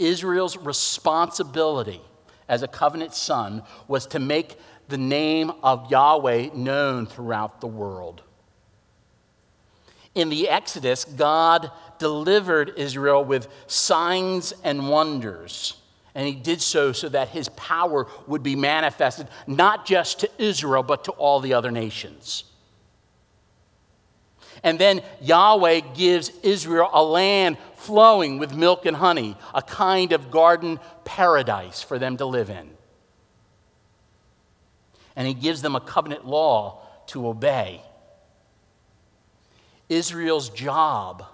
Israel's 0.00 0.56
responsibility 0.56 2.00
as 2.48 2.62
a 2.62 2.68
covenant 2.68 3.14
son 3.14 3.62
was 3.86 4.06
to 4.08 4.18
make 4.18 4.56
the 4.88 4.98
name 4.98 5.52
of 5.62 5.90
Yahweh 5.90 6.50
known 6.54 7.06
throughout 7.06 7.60
the 7.60 7.66
world. 7.66 8.22
In 10.14 10.28
the 10.28 10.48
Exodus, 10.48 11.04
God 11.04 11.70
delivered 11.98 12.72
Israel 12.76 13.24
with 13.24 13.46
signs 13.68 14.52
and 14.64 14.88
wonders. 14.88 15.76
And 16.14 16.26
he 16.26 16.34
did 16.34 16.60
so 16.60 16.90
so 16.90 17.08
that 17.10 17.28
his 17.28 17.48
power 17.50 18.08
would 18.26 18.42
be 18.42 18.56
manifested 18.56 19.28
not 19.46 19.86
just 19.86 20.20
to 20.20 20.30
Israel, 20.38 20.82
but 20.82 21.04
to 21.04 21.12
all 21.12 21.38
the 21.38 21.54
other 21.54 21.70
nations. 21.70 22.44
And 24.62 24.78
then 24.78 25.02
Yahweh 25.22 25.80
gives 25.94 26.30
Israel 26.42 26.90
a 26.92 27.02
land 27.02 27.56
flowing 27.80 28.38
with 28.38 28.54
milk 28.54 28.84
and 28.86 28.96
honey, 28.96 29.36
a 29.54 29.62
kind 29.62 30.12
of 30.12 30.30
garden 30.30 30.78
paradise 31.04 31.82
for 31.82 31.98
them 31.98 32.16
to 32.18 32.26
live 32.26 32.50
in. 32.50 32.70
And 35.16 35.26
he 35.26 35.34
gives 35.34 35.62
them 35.62 35.74
a 35.74 35.80
covenant 35.80 36.26
law 36.26 36.82
to 37.06 37.26
obey. 37.26 37.82
Israel's 39.88 40.50
job 40.50 41.24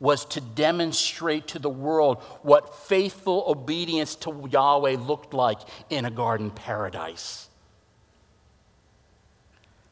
was 0.00 0.24
to 0.24 0.40
demonstrate 0.40 1.46
to 1.48 1.58
the 1.58 1.70
world 1.70 2.20
what 2.42 2.74
faithful 2.74 3.44
obedience 3.46 4.16
to 4.16 4.48
Yahweh 4.50 4.96
looked 4.96 5.32
like 5.32 5.58
in 5.90 6.04
a 6.04 6.10
garden 6.10 6.50
paradise. 6.50 7.48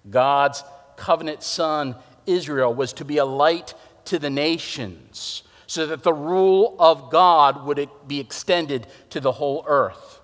God's 0.09 0.65
covenant 0.97 1.43
son, 1.43 1.95
Israel, 2.27 2.75
was 2.75 2.95
to 2.95 3.05
be 3.05 3.19
a 3.19 3.25
light 3.25 3.75
to 4.07 4.19
the 4.19 4.31
nations 4.31 5.45
so 5.71 5.87
that 5.87 6.03
the 6.03 6.13
rule 6.13 6.75
of 6.81 7.13
God 7.13 7.65
would 7.65 7.89
be 8.09 8.19
extended 8.19 8.89
to 9.11 9.21
the 9.21 9.31
whole 9.31 9.65
earth. 9.69 10.21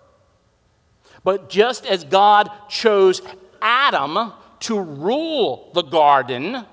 But 1.22 1.48
just 1.48 1.86
as 1.86 2.02
God 2.02 2.50
chose 2.68 3.22
Adam 3.62 4.32
to 4.58 4.80
rule 4.80 5.70
the 5.72 5.82
garden, 5.82 6.66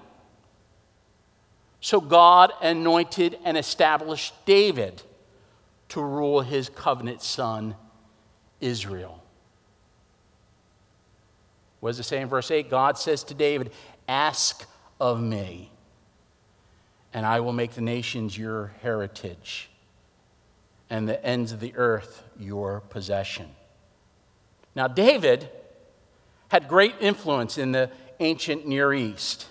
so 1.81 2.01
God 2.01 2.51
anointed 2.63 3.37
and 3.45 3.59
established 3.59 4.33
David 4.47 5.03
to 5.89 6.01
rule 6.01 6.41
his 6.41 6.67
covenant 6.69 7.21
son, 7.21 7.75
Israel. 8.59 9.23
What 11.79 11.91
does 11.91 11.99
it 11.99 12.03
say 12.05 12.21
in 12.21 12.27
verse 12.27 12.49
8? 12.49 12.71
God 12.71 12.97
says 12.97 13.23
to 13.25 13.35
David, 13.35 13.71
Ask 14.07 14.65
of 14.99 15.21
me, 15.21 15.69
and 17.13 17.25
I 17.25 17.39
will 17.41 17.53
make 17.53 17.71
the 17.71 17.81
nations 17.81 18.37
your 18.37 18.73
heritage 18.81 19.69
and 20.89 21.07
the 21.07 21.23
ends 21.23 21.51
of 21.51 21.59
the 21.59 21.73
earth 21.75 22.23
your 22.39 22.81
possession. 22.81 23.49
Now, 24.75 24.87
David 24.87 25.49
had 26.49 26.67
great 26.67 26.95
influence 26.99 27.57
in 27.57 27.71
the 27.71 27.91
ancient 28.19 28.67
Near 28.67 28.93
East, 28.93 29.47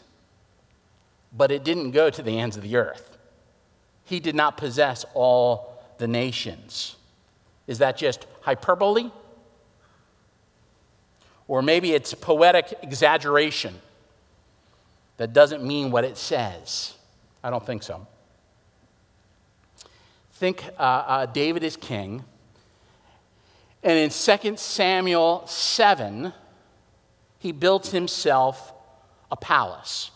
but 1.33 1.51
it 1.51 1.64
didn't 1.64 1.92
go 1.92 2.11
to 2.11 2.22
the 2.22 2.38
ends 2.38 2.57
of 2.57 2.62
the 2.62 2.77
earth. 2.77 3.16
He 4.05 4.20
did 4.20 4.35
not 4.35 4.57
possess 4.57 5.05
all 5.14 5.83
the 5.98 6.09
nations. 6.09 6.96
Is 7.66 7.79
that 7.79 7.96
just 7.96 8.27
hyperbole? 8.40 9.11
Or 11.46 11.62
maybe 11.62 11.92
it's 11.92 12.14
poetic 12.14 12.75
exaggeration 12.83 13.75
that 15.16 15.33
doesn't 15.33 15.62
mean 15.62 15.90
what 15.90 16.05
it 16.05 16.16
says. 16.16 16.94
I 17.43 17.51
don't 17.51 17.65
think 17.65 17.83
so. 17.83 18.07
Think 20.33 20.65
uh, 20.79 20.83
uh, 20.83 21.27
David 21.27 21.63
is 21.63 21.77
king. 21.77 22.25
And 23.83 23.99
in 23.99 24.11
2 24.11 24.57
Samuel 24.57 25.45
7, 25.47 26.33
he 27.39 27.53
built 27.53 27.89
himself 27.89 28.73
a 29.31 29.37
palace. 29.37 30.11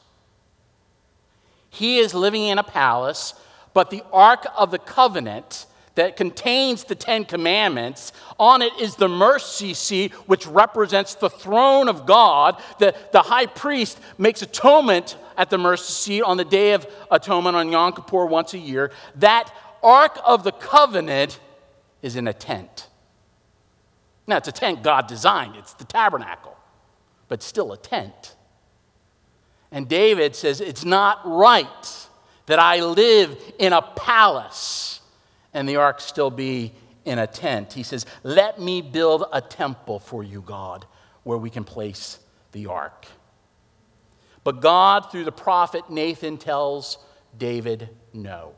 He 1.70 1.98
is 1.98 2.14
living 2.14 2.44
in 2.44 2.58
a 2.58 2.62
palace, 2.62 3.34
but 3.74 3.90
the 3.90 4.02
Ark 4.12 4.46
of 4.56 4.70
the 4.70 4.78
Covenant 4.78 5.66
that 5.96 6.16
contains 6.16 6.84
the 6.84 6.94
Ten 6.94 7.24
Commandments. 7.24 8.12
On 8.38 8.62
it 8.62 8.72
is 8.78 8.96
the 8.96 9.08
mercy 9.08 9.74
seat, 9.74 10.12
which 10.28 10.46
represents 10.46 11.14
the 11.14 11.28
throne 11.28 11.88
of 11.88 12.06
God. 12.06 12.62
The, 12.78 12.94
the 13.12 13.22
high 13.22 13.46
priest 13.46 13.98
makes 14.16 14.42
atonement 14.42 15.16
at 15.36 15.50
the 15.50 15.58
mercy 15.58 15.92
seat 15.92 16.22
on 16.22 16.36
the 16.36 16.44
Day 16.44 16.72
of 16.72 16.86
Atonement 17.10 17.56
on 17.56 17.70
Yom 17.70 17.92
Kippur 17.92 18.26
once 18.26 18.54
a 18.54 18.58
year. 18.58 18.90
That 19.16 19.52
Ark 19.82 20.18
of 20.24 20.44
the 20.44 20.52
Covenant 20.52 21.38
is 22.02 22.16
in 22.16 22.28
a 22.28 22.32
tent. 22.32 22.88
Now, 24.26 24.38
it's 24.38 24.48
a 24.48 24.52
tent 24.52 24.82
God 24.82 25.06
designed, 25.06 25.56
it's 25.56 25.74
the 25.74 25.84
tabernacle, 25.84 26.56
but 27.28 27.42
still 27.42 27.72
a 27.72 27.76
tent. 27.76 28.34
And 29.70 29.88
David 29.88 30.34
says, 30.34 30.60
It's 30.60 30.84
not 30.84 31.20
right 31.24 32.08
that 32.46 32.58
I 32.58 32.80
live 32.80 33.36
in 33.58 33.72
a 33.72 33.82
palace 33.82 35.00
and 35.52 35.68
the 35.68 35.76
ark 35.76 36.00
still 36.00 36.30
be 36.30 36.72
in 37.04 37.18
a 37.18 37.26
tent. 37.26 37.72
He 37.72 37.82
says, 37.82 38.06
Let 38.22 38.60
me 38.60 38.82
build 38.82 39.24
a 39.32 39.40
temple 39.40 39.98
for 39.98 40.22
you, 40.22 40.42
God, 40.42 40.86
where 41.22 41.38
we 41.38 41.50
can 41.50 41.64
place 41.64 42.18
the 42.52 42.66
ark. 42.66 43.06
But 44.46 44.60
God, 44.60 45.10
through 45.10 45.24
the 45.24 45.32
prophet 45.32 45.90
Nathan, 45.90 46.38
tells 46.38 46.98
David 47.36 47.88
no. 48.12 48.52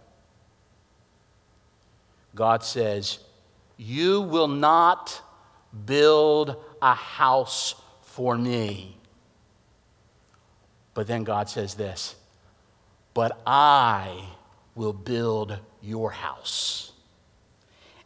God 2.34 2.62
says, 2.62 3.20
You 3.78 4.20
will 4.20 4.48
not 4.48 5.22
build 5.86 6.62
a 6.82 6.92
house 6.92 7.74
for 8.02 8.36
me. 8.36 8.98
But 10.92 11.06
then 11.06 11.24
God 11.24 11.48
says 11.48 11.72
this, 11.72 12.16
But 13.14 13.40
I 13.46 14.26
will 14.74 14.92
build 14.92 15.58
your 15.80 16.10
house. 16.10 16.92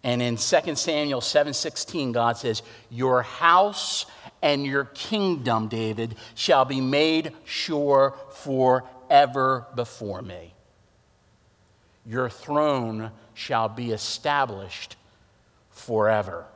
And 0.04 0.22
in 0.22 0.36
2 0.36 0.76
Samuel 0.76 1.20
7:16 1.20 2.12
God 2.12 2.36
says, 2.36 2.62
"Your 2.90 3.22
house 3.22 4.06
and 4.42 4.66
your 4.66 4.87
kingdom, 4.87 5.68
David, 5.68 6.16
shall 6.35 6.64
be 6.64 6.81
made 6.81 7.35
sure 7.44 8.16
forever 8.31 9.66
before 9.74 10.20
me. 10.20 10.55
Your 12.05 12.28
throne 12.28 13.12
shall 13.33 13.68
be 13.68 13.92
established 13.92 14.96
forever." 15.70 16.46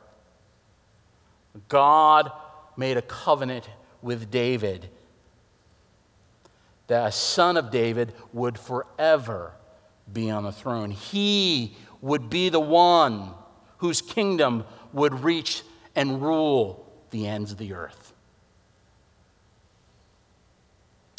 God 1.69 2.31
made 2.75 2.97
a 2.97 3.01
covenant 3.01 3.69
with 4.01 4.29
David 4.29 4.89
that 6.87 7.07
a 7.07 7.11
son 7.11 7.57
of 7.57 7.71
David 7.71 8.13
would 8.31 8.57
forever 8.59 9.53
be 10.11 10.29
on 10.29 10.43
the 10.43 10.51
throne. 10.51 10.91
He 10.91 11.75
would 12.01 12.29
be 12.29 12.49
the 12.49 12.59
one 12.59 13.33
whose 13.79 14.01
kingdom 14.01 14.65
would 14.93 15.23
reach 15.23 15.63
and 15.95 16.21
rule 16.21 16.86
the 17.11 17.27
ends 17.27 17.51
of 17.51 17.57
the 17.57 17.73
earth. 17.73 18.13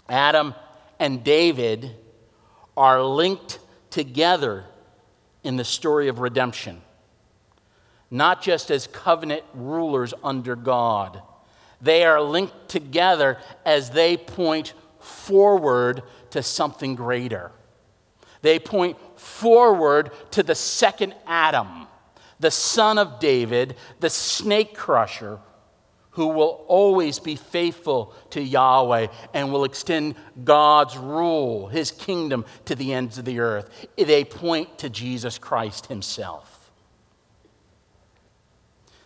Adam 0.08 0.54
and 0.98 1.22
David 1.22 1.94
are 2.76 3.02
linked 3.02 3.58
together 3.90 4.64
in 5.42 5.56
the 5.56 5.64
story 5.64 6.08
of 6.08 6.18
redemption, 6.18 6.80
not 8.10 8.42
just 8.42 8.70
as 8.70 8.86
covenant 8.86 9.42
rulers 9.54 10.14
under 10.24 10.56
God. 10.56 11.22
They 11.80 12.04
are 12.04 12.20
linked 12.20 12.68
together 12.68 13.38
as 13.64 13.90
they 13.90 14.16
point 14.16 14.74
forward 14.98 16.02
to 16.30 16.42
something 16.42 16.94
greater. 16.94 17.52
They 18.42 18.58
point 18.58 18.96
forward 19.18 20.10
to 20.32 20.42
the 20.42 20.54
second 20.54 21.14
Adam, 21.26 21.86
the 22.40 22.50
son 22.50 22.98
of 22.98 23.18
David, 23.18 23.76
the 24.00 24.10
snake 24.10 24.76
crusher, 24.76 25.38
who 26.18 26.26
will 26.26 26.64
always 26.66 27.20
be 27.20 27.36
faithful 27.36 28.12
to 28.30 28.42
Yahweh 28.42 29.06
and 29.34 29.52
will 29.52 29.62
extend 29.62 30.16
God's 30.42 30.96
rule, 30.96 31.68
his 31.68 31.92
kingdom, 31.92 32.44
to 32.64 32.74
the 32.74 32.92
ends 32.92 33.18
of 33.18 33.24
the 33.24 33.38
earth. 33.38 33.86
They 33.96 34.24
point 34.24 34.78
to 34.78 34.90
Jesus 34.90 35.38
Christ 35.38 35.86
himself. 35.86 36.72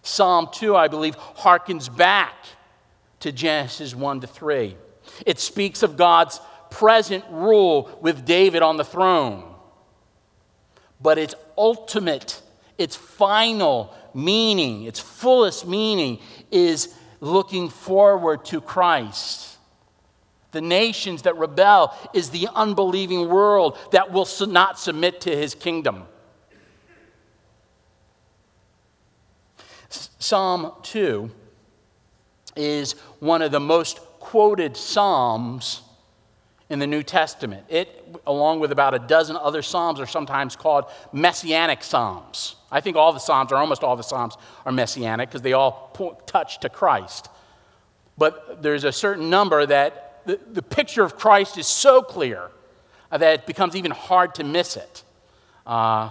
Psalm 0.00 0.48
2, 0.54 0.74
I 0.74 0.88
believe, 0.88 1.18
harkens 1.18 1.94
back 1.94 2.32
to 3.20 3.30
Genesis 3.30 3.94
1 3.94 4.22
to 4.22 4.26
3. 4.26 4.74
It 5.26 5.38
speaks 5.38 5.82
of 5.82 5.98
God's 5.98 6.40
present 6.70 7.26
rule 7.28 7.94
with 8.00 8.24
David 8.24 8.62
on 8.62 8.78
the 8.78 8.86
throne. 8.86 9.44
But 10.98 11.18
its 11.18 11.34
ultimate, 11.58 12.40
its 12.78 12.96
final 12.96 13.94
meaning, 14.14 14.84
its 14.84 14.98
fullest 14.98 15.66
meaning 15.66 16.18
is 16.50 16.94
looking 17.22 17.70
forward 17.70 18.44
to 18.44 18.60
Christ. 18.60 19.56
The 20.50 20.60
nations 20.60 21.22
that 21.22 21.38
rebel 21.38 21.96
is 22.12 22.28
the 22.28 22.48
unbelieving 22.54 23.30
world 23.30 23.78
that 23.92 24.12
will 24.12 24.28
not 24.48 24.78
submit 24.78 25.22
to 25.22 25.34
his 25.34 25.54
kingdom. 25.54 26.04
Psalm 29.88 30.72
2 30.82 31.30
is 32.56 32.92
one 33.20 33.40
of 33.40 33.52
the 33.52 33.60
most 33.60 34.00
quoted 34.18 34.76
Psalms 34.76 35.82
in 36.72 36.78
the 36.78 36.86
New 36.86 37.02
Testament. 37.02 37.66
It, 37.68 38.02
along 38.26 38.60
with 38.60 38.72
about 38.72 38.94
a 38.94 38.98
dozen 38.98 39.36
other 39.36 39.60
Psalms, 39.60 40.00
are 40.00 40.06
sometimes 40.06 40.56
called 40.56 40.86
messianic 41.12 41.84
Psalms. 41.84 42.56
I 42.70 42.80
think 42.80 42.96
all 42.96 43.12
the 43.12 43.18
Psalms, 43.18 43.52
or 43.52 43.56
almost 43.56 43.84
all 43.84 43.94
the 43.94 44.02
Psalms, 44.02 44.38
are 44.64 44.72
messianic 44.72 45.28
because 45.28 45.42
they 45.42 45.52
all 45.52 45.94
touch 46.26 46.60
to 46.60 46.70
Christ. 46.70 47.28
But 48.16 48.62
there's 48.62 48.84
a 48.84 48.92
certain 48.92 49.28
number 49.28 49.66
that 49.66 50.22
the, 50.24 50.40
the 50.50 50.62
picture 50.62 51.02
of 51.02 51.18
Christ 51.18 51.58
is 51.58 51.66
so 51.66 52.00
clear 52.00 52.50
that 53.10 53.40
it 53.40 53.46
becomes 53.46 53.76
even 53.76 53.90
hard 53.90 54.34
to 54.36 54.44
miss 54.44 54.78
it. 54.78 55.04
Uh, 55.66 56.10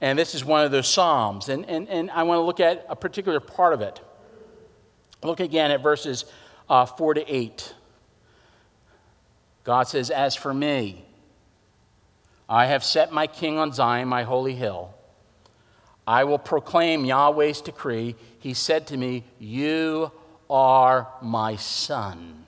and 0.00 0.16
this 0.16 0.36
is 0.36 0.44
one 0.44 0.64
of 0.64 0.70
those 0.70 0.86
Psalms. 0.86 1.48
And, 1.48 1.66
and, 1.66 1.88
and 1.88 2.08
I 2.12 2.22
want 2.22 2.38
to 2.38 2.42
look 2.42 2.60
at 2.60 2.86
a 2.88 2.94
particular 2.94 3.40
part 3.40 3.74
of 3.74 3.80
it. 3.80 3.98
Look 5.24 5.40
again 5.40 5.72
at 5.72 5.82
verses 5.82 6.24
uh, 6.68 6.86
4 6.86 7.14
to 7.14 7.34
8. 7.34 7.74
God 9.68 9.86
says, 9.86 10.08
As 10.08 10.34
for 10.34 10.54
me, 10.54 11.04
I 12.48 12.64
have 12.64 12.82
set 12.82 13.12
my 13.12 13.26
king 13.26 13.58
on 13.58 13.70
Zion, 13.70 14.08
my 14.08 14.22
holy 14.22 14.54
hill. 14.54 14.94
I 16.06 16.24
will 16.24 16.38
proclaim 16.38 17.04
Yahweh's 17.04 17.60
decree. 17.60 18.16
He 18.38 18.54
said 18.54 18.86
to 18.86 18.96
me, 18.96 19.24
You 19.38 20.10
are 20.48 21.12
my 21.20 21.56
son. 21.56 22.46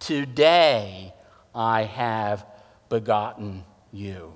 Today 0.00 1.14
I 1.54 1.84
have 1.84 2.44
begotten 2.88 3.64
you. 3.92 4.32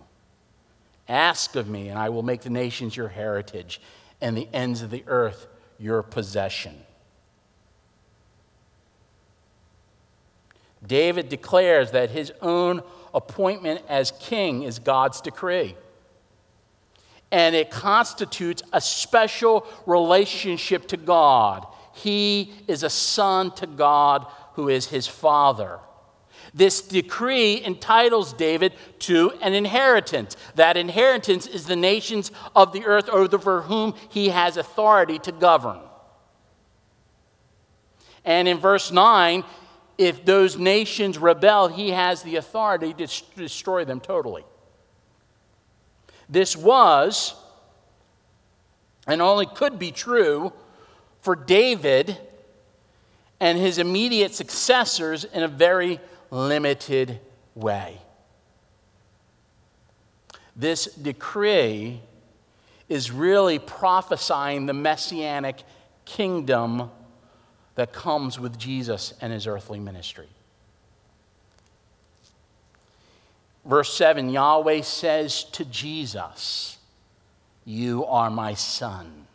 Ask 1.09 1.57
of 1.57 1.68
me, 1.68 1.88
and 1.88 1.99
I 1.99 2.11
will 2.11 2.23
make 2.23 2.42
the 2.42 2.51
nations 2.51 2.97
your 2.97 3.09
heritage 3.09 3.81
and 4.21 4.37
the 4.37 4.49
ends 4.53 4.83
of 4.83 4.90
the 4.90 5.03
earth 5.09 5.49
your 5.81 6.05
possession. 6.05 6.79
David 10.87 11.29
declares 11.29 11.92
that 11.92 12.11
his 12.11 12.33
own 12.40 12.83
appointment 13.14 13.83
as 13.88 14.12
king 14.21 14.62
is 14.62 14.79
God's 14.79 15.21
decree. 15.21 15.77
And 17.31 17.55
it 17.55 17.71
constitutes 17.71 18.62
a 18.73 18.81
special 18.81 19.66
relationship 19.87 20.88
to 20.88 20.97
God. 20.97 21.66
He 21.95 22.53
is 22.66 22.83
a 22.83 22.90
son 22.90 23.53
to 23.53 23.66
God 23.66 24.27
who 24.55 24.68
is 24.68 24.87
his 24.87 25.07
father. 25.07 25.79
This 26.55 26.83
decree 26.83 27.64
entitles 27.64 28.33
David 28.33 28.75
to 29.01 29.33
an 29.40 29.55
inheritance. 29.55 30.37
That 30.57 30.77
inheritance 30.77 31.47
is 31.47 31.66
the 31.66 31.77
nations 31.77 32.31
of 32.55 32.73
the 32.73 32.85
earth 32.85 33.09
over 33.09 33.62
whom 33.62 33.95
he 34.11 34.29
has 34.29 34.57
authority 34.57 35.18
to 35.21 35.33
govern. 35.33 35.81
And 38.25 38.47
in 38.47 38.59
verse 38.59 38.92
9, 38.92 39.45
if 40.07 40.25
those 40.25 40.57
nations 40.57 41.19
rebel, 41.19 41.69
he 41.69 41.91
has 41.91 42.23
the 42.23 42.37
authority 42.37 42.93
to 42.95 43.07
destroy 43.37 43.85
them 43.85 44.01
totally. 44.01 44.45
This 46.29 46.57
was, 46.57 47.35
and 49.07 49.21
only 49.21 49.47
could 49.47 49.79
be 49.79 49.93
true, 49.93 50.53
for 51.21 51.37
David 51.37 52.17
and 53.41 53.59
his 53.59 53.79
immediate 53.79 54.35
successors 54.35 55.25
in 55.25 55.43
a 55.43 55.49
very 55.49 56.01
limited 56.31 57.21
way. 57.55 58.01
This 60.55 60.87
decree 60.87 62.01
is 62.88 63.11
really 63.11 63.59
prophesying 63.59 64.67
the 64.67 64.75
messianic 64.75 65.62
kingdom 66.05 66.91
that 67.75 67.93
comes 67.93 68.39
with 68.39 68.59
Jesus 68.59 69.15
and 69.21 69.33
his 69.33 69.47
earthly 69.47 69.81
ministry. 69.81 70.29
Verse 73.65 73.93
7 73.95 74.31
Yahweh 74.31 74.83
says 74.83 75.45
to 75.45 75.65
Jesus, 75.65 76.79
You 77.65 78.05
are 78.07 78.31
my 78.31 78.55
son. 78.55 79.27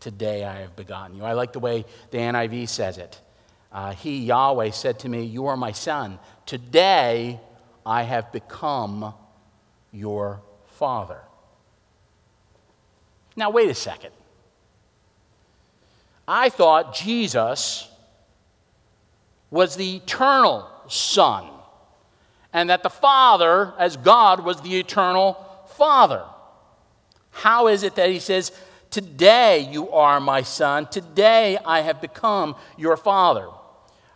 Today 0.00 0.44
I 0.44 0.60
have 0.60 0.74
begotten 0.76 1.16
you. 1.16 1.24
I 1.24 1.32
like 1.32 1.52
the 1.52 1.60
way 1.60 1.84
the 2.10 2.18
NIV 2.18 2.68
says 2.68 2.98
it. 2.98 3.20
Uh, 3.72 3.92
he, 3.92 4.18
Yahweh, 4.18 4.70
said 4.70 4.98
to 5.00 5.08
me, 5.08 5.22
You 5.24 5.46
are 5.46 5.56
my 5.56 5.72
son. 5.72 6.18
Today 6.46 7.38
I 7.86 8.02
have 8.02 8.32
become 8.32 9.14
your 9.92 10.40
father. 10.72 11.20
Now, 13.36 13.50
wait 13.50 13.70
a 13.70 13.74
second. 13.74 14.12
I 16.32 16.48
thought 16.48 16.94
Jesus 16.94 17.90
was 19.50 19.74
the 19.74 19.96
eternal 19.96 20.64
Son, 20.86 21.50
and 22.52 22.70
that 22.70 22.84
the 22.84 22.88
Father, 22.88 23.74
as 23.80 23.96
God, 23.96 24.44
was 24.44 24.60
the 24.60 24.78
eternal 24.78 25.44
Father. 25.76 26.22
How 27.32 27.66
is 27.66 27.82
it 27.82 27.96
that 27.96 28.10
he 28.10 28.20
says, 28.20 28.52
Today 28.90 29.68
you 29.72 29.90
are 29.90 30.20
my 30.20 30.42
Son, 30.42 30.86
today 30.86 31.58
I 31.66 31.80
have 31.80 32.00
become 32.00 32.54
your 32.78 32.96
Father? 32.96 33.48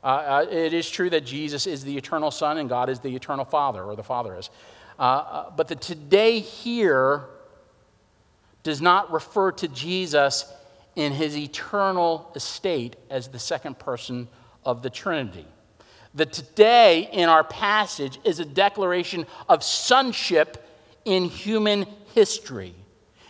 Uh, 0.04 0.06
uh, 0.06 0.46
it 0.48 0.72
is 0.72 0.88
true 0.88 1.10
that 1.10 1.24
Jesus 1.24 1.66
is 1.66 1.82
the 1.82 1.96
eternal 1.96 2.30
Son 2.30 2.58
and 2.58 2.68
God 2.68 2.90
is 2.90 3.00
the 3.00 3.16
eternal 3.16 3.44
Father, 3.44 3.82
or 3.82 3.96
the 3.96 4.04
Father 4.04 4.36
is. 4.36 4.50
Uh, 5.00 5.02
uh 5.02 5.50
but 5.50 5.66
the 5.66 5.74
today 5.74 6.38
here 6.38 7.24
does 8.62 8.80
not 8.80 9.10
refer 9.10 9.50
to 9.50 9.66
Jesus 9.66 10.44
in 10.96 11.12
his 11.12 11.36
eternal 11.36 12.30
estate 12.34 12.96
as 13.10 13.28
the 13.28 13.38
second 13.38 13.78
person 13.78 14.28
of 14.64 14.82
the 14.82 14.90
Trinity. 14.90 15.46
The 16.14 16.26
today 16.26 17.08
in 17.12 17.28
our 17.28 17.44
passage 17.44 18.18
is 18.24 18.38
a 18.38 18.44
declaration 18.44 19.26
of 19.48 19.62
sonship 19.62 20.68
in 21.04 21.24
human 21.24 21.86
history. 22.14 22.74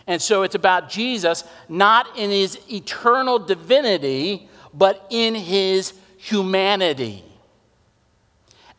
And 0.07 0.21
so 0.21 0.43
it's 0.43 0.55
about 0.55 0.89
Jesus 0.89 1.43
not 1.67 2.17
in 2.17 2.29
his 2.29 2.59
eternal 2.71 3.39
divinity, 3.39 4.47
but 4.73 5.07
in 5.09 5.33
his 5.33 5.93
humanity 6.17 7.23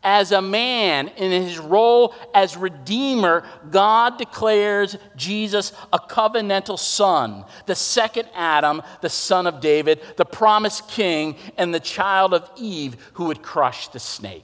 as 0.03 0.31
a 0.31 0.41
man 0.41 1.09
in 1.09 1.31
his 1.43 1.59
role 1.59 2.13
as 2.33 2.55
Redeemer, 2.55 3.43
God 3.71 4.17
declares 4.17 4.95
Jesus 5.15 5.73
a 5.91 5.99
covenantal 5.99 6.79
son, 6.79 7.45
the 7.65 7.75
second 7.75 8.29
Adam, 8.33 8.81
the 9.01 9.09
son 9.09 9.47
of 9.47 9.59
David, 9.59 10.01
the 10.15 10.25
promised 10.25 10.87
king, 10.87 11.35
and 11.57 11.73
the 11.73 11.79
child 11.79 12.33
of 12.33 12.49
Eve 12.55 12.95
who 13.13 13.25
would 13.25 13.41
crush 13.41 13.87
the 13.89 13.99
snake. 13.99 14.43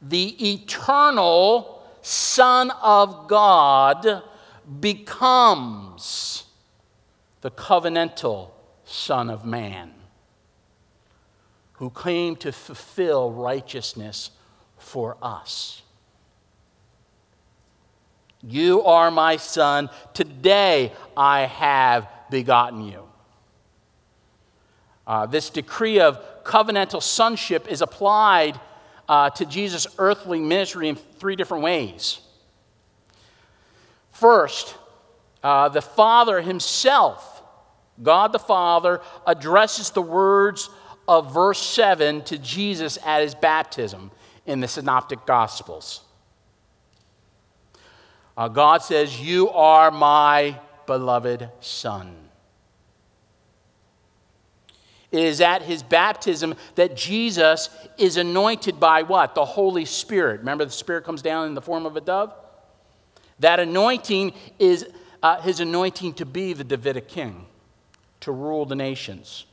The 0.00 0.52
eternal 0.52 1.82
Son 2.02 2.70
of 2.82 3.26
God 3.26 4.22
becomes 4.78 6.44
the 7.40 7.50
covenantal 7.50 8.50
Son 8.84 9.28
of 9.28 9.44
Man 9.44 9.95
who 11.76 11.90
came 11.90 12.36
to 12.36 12.52
fulfill 12.52 13.30
righteousness 13.30 14.30
for 14.78 15.16
us. 15.22 15.82
You 18.42 18.82
are 18.84 19.10
my 19.10 19.36
son. 19.36 19.90
Today 20.14 20.92
I 21.16 21.42
have 21.42 22.08
begotten 22.30 22.82
you. 22.82 23.02
Uh, 25.06 25.26
this 25.26 25.50
decree 25.50 26.00
of 26.00 26.44
covenantal 26.44 27.02
sonship 27.02 27.68
is 27.68 27.82
applied 27.82 28.58
uh, 29.08 29.30
to 29.30 29.44
Jesus' 29.44 29.86
earthly 29.98 30.40
ministry 30.40 30.88
in 30.88 30.96
three 30.96 31.36
different 31.36 31.62
ways. 31.62 32.20
First, 34.10 34.74
uh, 35.42 35.68
the 35.68 35.82
Father 35.82 36.40
Himself, 36.40 37.42
God 38.02 38.32
the 38.32 38.38
Father, 38.38 39.00
addresses 39.26 39.90
the 39.90 40.02
words 40.02 40.70
of 41.08 41.32
verse 41.32 41.60
7 41.60 42.22
to 42.24 42.38
Jesus 42.38 42.98
at 43.04 43.22
his 43.22 43.34
baptism 43.34 44.10
in 44.46 44.60
the 44.60 44.68
Synoptic 44.68 45.26
Gospels. 45.26 46.02
Uh, 48.36 48.48
God 48.48 48.82
says, 48.82 49.20
You 49.20 49.48
are 49.50 49.90
my 49.90 50.58
beloved 50.86 51.48
Son. 51.60 52.14
It 55.12 55.22
is 55.22 55.40
at 55.40 55.62
his 55.62 55.82
baptism 55.82 56.54
that 56.74 56.96
Jesus 56.96 57.70
is 57.96 58.16
anointed 58.16 58.78
by 58.80 59.02
what? 59.02 59.34
The 59.34 59.44
Holy 59.44 59.84
Spirit. 59.84 60.40
Remember, 60.40 60.64
the 60.64 60.72
Spirit 60.72 61.04
comes 61.04 61.22
down 61.22 61.46
in 61.46 61.54
the 61.54 61.62
form 61.62 61.86
of 61.86 61.96
a 61.96 62.00
dove? 62.00 62.34
That 63.38 63.60
anointing 63.60 64.34
is 64.58 64.86
uh, 65.22 65.40
his 65.40 65.60
anointing 65.60 66.14
to 66.14 66.26
be 66.26 66.52
the 66.52 66.64
Davidic 66.64 67.08
king, 67.08 67.46
to 68.20 68.32
rule 68.32 68.66
the 68.66 68.74
nations. 68.74 69.46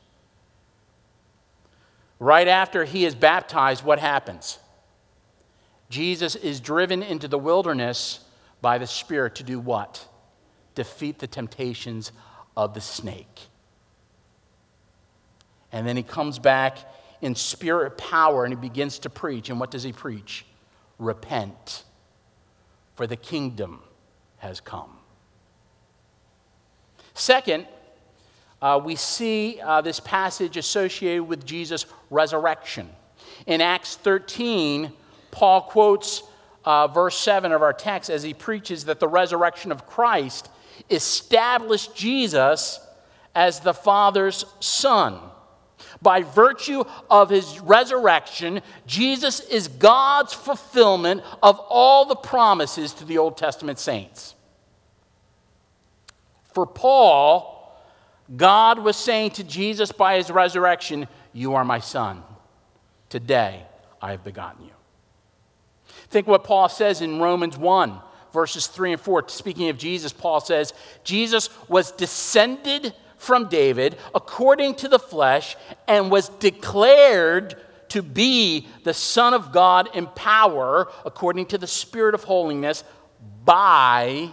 Right 2.24 2.48
after 2.48 2.86
he 2.86 3.04
is 3.04 3.14
baptized, 3.14 3.84
what 3.84 3.98
happens? 3.98 4.58
Jesus 5.90 6.34
is 6.34 6.58
driven 6.58 7.02
into 7.02 7.28
the 7.28 7.36
wilderness 7.36 8.20
by 8.62 8.78
the 8.78 8.86
Spirit 8.86 9.34
to 9.34 9.42
do 9.42 9.60
what? 9.60 10.08
Defeat 10.74 11.18
the 11.18 11.26
temptations 11.26 12.12
of 12.56 12.72
the 12.72 12.80
snake. 12.80 13.42
And 15.70 15.86
then 15.86 15.98
he 15.98 16.02
comes 16.02 16.38
back 16.38 16.78
in 17.20 17.34
spirit 17.34 17.98
power 17.98 18.46
and 18.46 18.54
he 18.54 18.58
begins 18.58 19.00
to 19.00 19.10
preach. 19.10 19.50
And 19.50 19.60
what 19.60 19.70
does 19.70 19.82
he 19.82 19.92
preach? 19.92 20.46
Repent, 20.98 21.84
for 22.94 23.06
the 23.06 23.16
kingdom 23.16 23.82
has 24.38 24.60
come. 24.60 24.96
Second, 27.12 27.66
uh, 28.64 28.80
we 28.82 28.96
see 28.96 29.60
uh, 29.60 29.82
this 29.82 30.00
passage 30.00 30.56
associated 30.56 31.24
with 31.24 31.44
Jesus' 31.44 31.84
resurrection. 32.08 32.88
In 33.46 33.60
Acts 33.60 33.96
13, 33.96 34.90
Paul 35.30 35.60
quotes 35.60 36.22
uh, 36.64 36.86
verse 36.86 37.18
7 37.18 37.52
of 37.52 37.60
our 37.60 37.74
text 37.74 38.08
as 38.08 38.22
he 38.22 38.32
preaches 38.32 38.86
that 38.86 39.00
the 39.00 39.06
resurrection 39.06 39.70
of 39.70 39.86
Christ 39.86 40.48
established 40.88 41.94
Jesus 41.94 42.80
as 43.34 43.60
the 43.60 43.74
Father's 43.74 44.46
Son. 44.60 45.18
By 46.00 46.22
virtue 46.22 46.84
of 47.10 47.28
his 47.28 47.60
resurrection, 47.60 48.62
Jesus 48.86 49.40
is 49.40 49.68
God's 49.68 50.32
fulfillment 50.32 51.22
of 51.42 51.60
all 51.68 52.06
the 52.06 52.16
promises 52.16 52.94
to 52.94 53.04
the 53.04 53.18
Old 53.18 53.36
Testament 53.36 53.78
saints. 53.78 54.34
For 56.54 56.64
Paul, 56.64 57.53
God 58.36 58.78
was 58.78 58.96
saying 58.96 59.32
to 59.32 59.44
Jesus 59.44 59.92
by 59.92 60.16
his 60.16 60.30
resurrection, 60.30 61.08
You 61.32 61.54
are 61.54 61.64
my 61.64 61.80
son. 61.80 62.22
Today 63.08 63.62
I 64.00 64.12
have 64.12 64.24
begotten 64.24 64.64
you. 64.64 64.70
Think 66.08 66.26
what 66.26 66.44
Paul 66.44 66.68
says 66.68 67.00
in 67.00 67.20
Romans 67.20 67.56
1, 67.56 67.98
verses 68.32 68.66
3 68.66 68.92
and 68.92 69.00
4. 69.00 69.28
Speaking 69.28 69.68
of 69.68 69.78
Jesus, 69.78 70.12
Paul 70.12 70.40
says, 70.40 70.72
Jesus 71.02 71.50
was 71.68 71.92
descended 71.92 72.94
from 73.18 73.48
David 73.48 73.96
according 74.14 74.74
to 74.76 74.88
the 74.88 74.98
flesh 74.98 75.56
and 75.86 76.10
was 76.10 76.28
declared 76.28 77.56
to 77.88 78.02
be 78.02 78.66
the 78.82 78.94
Son 78.94 79.34
of 79.34 79.52
God 79.52 79.88
in 79.94 80.06
power 80.06 80.88
according 81.04 81.46
to 81.46 81.58
the 81.58 81.66
Spirit 81.66 82.14
of 82.14 82.24
holiness 82.24 82.84
by 83.44 84.30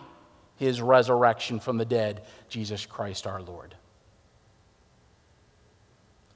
his 0.55 0.81
resurrection 0.81 1.59
from 1.59 1.77
the 1.77 1.85
dead, 1.85 2.23
Jesus 2.49 2.85
Christ 2.85 3.27
our 3.27 3.41
Lord. 3.41 3.75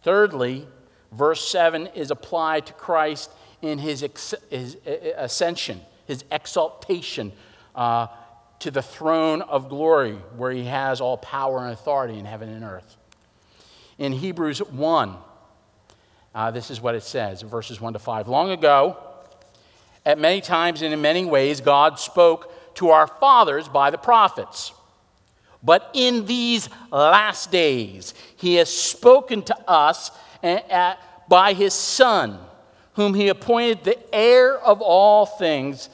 Thirdly, 0.05 0.65
Verse 1.15 1.47
7 1.47 1.87
is 1.87 2.11
applied 2.11 2.65
to 2.65 2.73
Christ 2.73 3.31
in 3.61 3.79
his, 3.79 4.03
ex- 4.03 4.35
his 4.49 4.77
ascension, 5.15 5.79
his 6.05 6.25
exaltation 6.29 7.31
uh, 7.73 8.07
to 8.59 8.69
the 8.69 8.81
throne 8.81 9.41
of 9.41 9.69
glory, 9.69 10.15
where 10.35 10.51
he 10.51 10.65
has 10.65 10.99
all 10.99 11.17
power 11.17 11.59
and 11.63 11.71
authority 11.71 12.19
in 12.19 12.25
heaven 12.25 12.49
and 12.49 12.65
earth. 12.65 12.97
In 13.97 14.11
Hebrews 14.11 14.59
1, 14.59 15.15
uh, 16.33 16.51
this 16.51 16.69
is 16.69 16.81
what 16.81 16.95
it 16.95 17.03
says, 17.03 17.41
verses 17.43 17.79
1 17.79 17.93
to 17.93 17.99
5. 17.99 18.27
Long 18.27 18.51
ago, 18.51 18.97
at 20.05 20.19
many 20.19 20.41
times 20.41 20.81
and 20.81 20.93
in 20.93 21.01
many 21.01 21.23
ways, 21.23 21.61
God 21.61 21.97
spoke 21.97 22.75
to 22.75 22.89
our 22.89 23.07
fathers 23.07 23.69
by 23.69 23.89
the 23.89 23.97
prophets. 23.97 24.73
But 25.65 25.89
in 25.93 26.27
these 26.27 26.69
last 26.91 27.51
days, 27.51 28.13
he 28.37 28.55
has 28.55 28.69
spoken 28.69 29.41
to 29.43 29.69
us 29.69 30.11
by 31.27 31.53
his 31.53 31.73
Son, 31.73 32.39
whom 32.93 33.15
he 33.15 33.29
appointed 33.29 33.83
the 33.83 34.15
heir 34.15 34.57
of 34.59 34.81
all 34.81 35.25
things, 35.25 35.89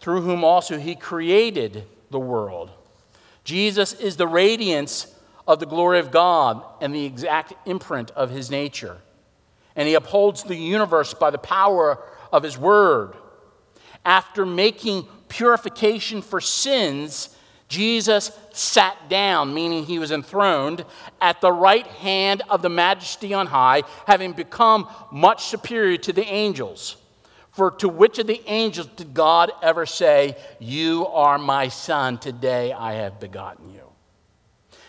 through 0.00 0.20
whom 0.20 0.44
also 0.44 0.78
he 0.78 0.94
created 0.94 1.86
the 2.10 2.20
world. 2.20 2.70
Jesus 3.42 3.94
is 3.94 4.16
the 4.16 4.26
radiance 4.26 5.12
of 5.48 5.60
the 5.60 5.66
glory 5.66 5.98
of 5.98 6.10
God 6.10 6.62
and 6.80 6.94
the 6.94 7.04
exact 7.04 7.54
imprint 7.66 8.10
of 8.12 8.30
his 8.30 8.50
nature. 8.50 8.98
And 9.74 9.88
he 9.88 9.94
upholds 9.94 10.42
the 10.42 10.56
universe 10.56 11.14
by 11.14 11.30
the 11.30 11.38
power 11.38 12.02
of 12.32 12.42
his 12.42 12.58
word. 12.58 13.14
After 14.04 14.44
making 14.44 15.06
purification 15.28 16.22
for 16.22 16.40
sins, 16.40 17.34
Jesus 17.70 18.32
sat 18.52 19.08
down, 19.08 19.54
meaning 19.54 19.86
he 19.86 20.00
was 20.00 20.10
enthroned, 20.10 20.84
at 21.20 21.40
the 21.40 21.52
right 21.52 21.86
hand 21.86 22.42
of 22.50 22.62
the 22.62 22.68
majesty 22.68 23.32
on 23.32 23.46
high, 23.46 23.84
having 24.08 24.32
become 24.32 24.88
much 25.12 25.46
superior 25.46 25.96
to 25.98 26.12
the 26.12 26.26
angels. 26.26 26.96
For 27.52 27.70
to 27.70 27.88
which 27.88 28.18
of 28.18 28.26
the 28.26 28.42
angels 28.46 28.88
did 28.96 29.14
God 29.14 29.52
ever 29.62 29.86
say, 29.86 30.36
You 30.58 31.06
are 31.06 31.38
my 31.38 31.68
son, 31.68 32.18
today 32.18 32.72
I 32.72 32.94
have 32.94 33.20
begotten 33.20 33.70
you? 33.70 33.82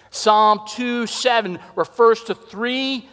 Psalm 0.10 0.62
2 0.68 1.06
7 1.06 1.60
refers 1.76 2.24
to 2.24 2.36
three 2.36 3.08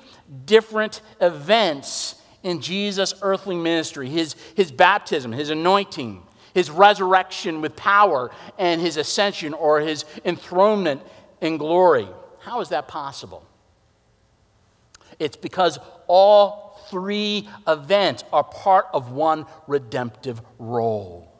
different 0.47 1.03
events 1.21 2.15
in 2.43 2.63
Jesus' 2.63 3.15
earthly 3.21 3.57
ministry 3.57 4.09
his, 4.09 4.35
his 4.55 4.73
baptism, 4.73 5.33
his 5.33 5.51
anointing, 5.51 6.23
his 6.59 6.71
resurrection 6.71 7.61
with 7.61 7.77
power, 7.77 8.33
and 8.59 8.81
his 8.81 8.97
ascension 8.97 9.55
or 9.55 9.79
his 9.79 10.05
enthronement 10.25 11.01
in 11.41 11.57
glory. 11.57 12.09
How 12.41 12.61
is 12.61 12.71
that 12.71 12.89
possible? 12.89 13.47
It's 15.21 15.37
because 15.37 15.79
all 16.09 16.81
three 16.91 17.49
events 17.69 18.25
are 18.33 18.43
part 18.43 18.87
of 18.93 19.13
one 19.13 19.47
redemptive 19.69 20.41
role. 20.59 21.33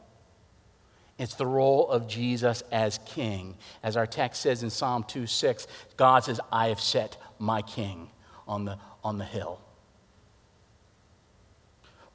It's 1.17 1.35
the 1.35 1.45
role 1.45 1.89
of 1.89 2.07
Jesus 2.07 2.63
as 2.71 3.01
king. 3.05 3.57
As 3.83 3.97
our 3.97 4.07
text 4.07 4.41
says 4.41 4.63
in 4.63 4.69
Psalm 4.69 5.03
2 5.03 5.27
6, 5.27 5.67
God 5.97 6.23
says, 6.23 6.39
I 6.49 6.69
have 6.69 6.79
set 6.79 7.17
my 7.39 7.61
king 7.61 8.09
on 8.47 8.63
the, 8.63 8.77
on 9.03 9.17
the 9.17 9.25
hill. 9.25 9.59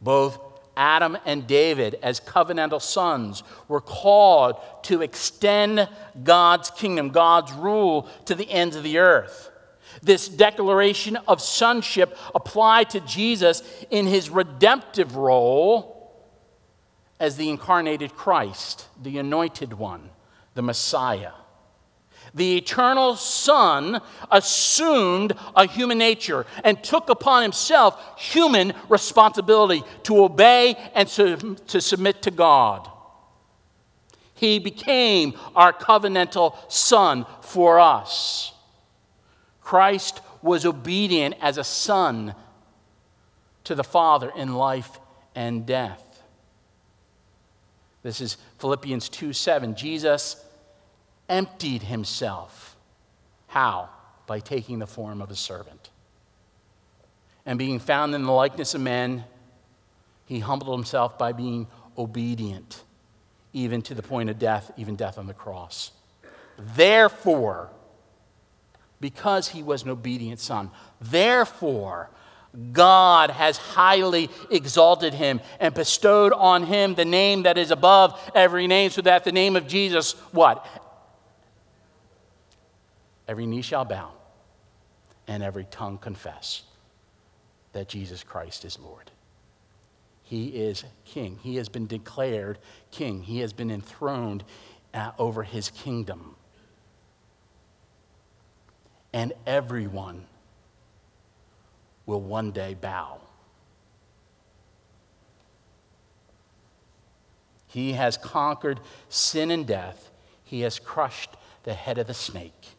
Both 0.00 0.53
Adam 0.76 1.16
and 1.24 1.46
David, 1.46 1.98
as 2.02 2.20
covenantal 2.20 2.82
sons, 2.82 3.42
were 3.68 3.80
called 3.80 4.56
to 4.84 5.02
extend 5.02 5.88
God's 6.22 6.70
kingdom, 6.70 7.10
God's 7.10 7.52
rule 7.52 8.08
to 8.26 8.34
the 8.34 8.50
ends 8.50 8.76
of 8.76 8.82
the 8.82 8.98
earth. 8.98 9.50
This 10.02 10.28
declaration 10.28 11.16
of 11.28 11.40
sonship 11.40 12.16
applied 12.34 12.90
to 12.90 13.00
Jesus 13.00 13.62
in 13.90 14.06
his 14.06 14.30
redemptive 14.30 15.16
role 15.16 15.92
as 17.20 17.36
the 17.36 17.48
incarnated 17.48 18.14
Christ, 18.14 18.88
the 19.00 19.18
anointed 19.18 19.72
one, 19.72 20.10
the 20.54 20.62
Messiah 20.62 21.30
the 22.34 22.56
eternal 22.56 23.14
Son 23.14 24.00
assumed 24.30 25.34
a 25.54 25.66
human 25.66 25.98
nature 25.98 26.46
and 26.64 26.82
took 26.82 27.08
upon 27.08 27.42
himself 27.42 28.18
human 28.18 28.74
responsibility 28.88 29.82
to 30.02 30.24
obey 30.24 30.76
and 30.94 31.08
to, 31.10 31.54
to 31.68 31.80
submit 31.80 32.22
to 32.22 32.30
God. 32.32 32.90
He 34.34 34.58
became 34.58 35.38
our 35.54 35.72
covenantal 35.72 36.56
Son 36.70 37.24
for 37.40 37.78
us. 37.78 38.52
Christ 39.60 40.20
was 40.42 40.66
obedient 40.66 41.36
as 41.40 41.56
a 41.56 41.64
son 41.64 42.34
to 43.62 43.74
the 43.74 43.84
Father 43.84 44.30
in 44.36 44.54
life 44.54 45.00
and 45.34 45.64
death. 45.64 46.22
This 48.02 48.20
is 48.20 48.36
Philippians 48.58 49.08
2 49.08 49.32
7. 49.32 49.74
Jesus 49.74 50.43
emptied 51.28 51.82
himself. 51.82 52.76
How? 53.48 53.88
By 54.26 54.40
taking 54.40 54.78
the 54.78 54.86
form 54.86 55.20
of 55.22 55.30
a 55.30 55.36
servant. 55.36 55.90
And 57.46 57.58
being 57.58 57.78
found 57.78 58.14
in 58.14 58.22
the 58.22 58.32
likeness 58.32 58.74
of 58.74 58.80
men, 58.80 59.24
he 60.26 60.40
humbled 60.40 60.76
himself 60.76 61.18
by 61.18 61.32
being 61.32 61.66
obedient, 61.98 62.82
even 63.52 63.82
to 63.82 63.94
the 63.94 64.02
point 64.02 64.30
of 64.30 64.38
death, 64.38 64.70
even 64.76 64.96
death 64.96 65.18
on 65.18 65.26
the 65.26 65.34
cross. 65.34 65.92
Therefore, 66.58 67.70
because 69.00 69.48
he 69.48 69.62
was 69.62 69.82
an 69.82 69.90
obedient 69.90 70.40
son, 70.40 70.70
therefore, 71.00 72.08
God 72.72 73.30
has 73.30 73.56
highly 73.56 74.30
exalted 74.50 75.12
him 75.12 75.40
and 75.58 75.74
bestowed 75.74 76.32
on 76.32 76.62
him 76.62 76.94
the 76.94 77.04
name 77.04 77.42
that 77.42 77.58
is 77.58 77.70
above 77.70 78.18
every 78.34 78.66
name, 78.66 78.90
so 78.90 79.02
that 79.02 79.24
the 79.24 79.32
name 79.32 79.56
of 79.56 79.66
Jesus, 79.66 80.12
what? 80.32 80.64
Every 83.26 83.46
knee 83.46 83.62
shall 83.62 83.84
bow 83.84 84.12
and 85.26 85.42
every 85.42 85.64
tongue 85.64 85.98
confess 85.98 86.62
that 87.72 87.88
Jesus 87.88 88.22
Christ 88.22 88.64
is 88.64 88.78
Lord. 88.78 89.10
He 90.22 90.46
is 90.48 90.84
king. 91.04 91.38
He 91.42 91.56
has 91.56 91.68
been 91.68 91.86
declared 91.86 92.58
king. 92.90 93.22
He 93.22 93.40
has 93.40 93.52
been 93.52 93.70
enthroned 93.70 94.44
uh, 94.92 95.12
over 95.18 95.42
his 95.42 95.70
kingdom. 95.70 96.36
And 99.12 99.32
everyone 99.46 100.24
will 102.06 102.20
one 102.20 102.50
day 102.50 102.74
bow. 102.74 103.20
He 107.66 107.92
has 107.92 108.16
conquered 108.16 108.80
sin 109.08 109.50
and 109.50 109.66
death. 109.66 110.10
He 110.44 110.60
has 110.60 110.78
crushed 110.78 111.30
the 111.64 111.74
head 111.74 111.98
of 111.98 112.06
the 112.06 112.14
snake. 112.14 112.73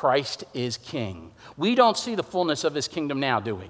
Christ 0.00 0.44
is 0.54 0.78
king. 0.78 1.30
We 1.58 1.74
don't 1.74 1.94
see 1.94 2.14
the 2.14 2.22
fullness 2.22 2.64
of 2.64 2.74
his 2.74 2.88
kingdom 2.88 3.20
now, 3.20 3.38
do 3.38 3.54
we? 3.54 3.68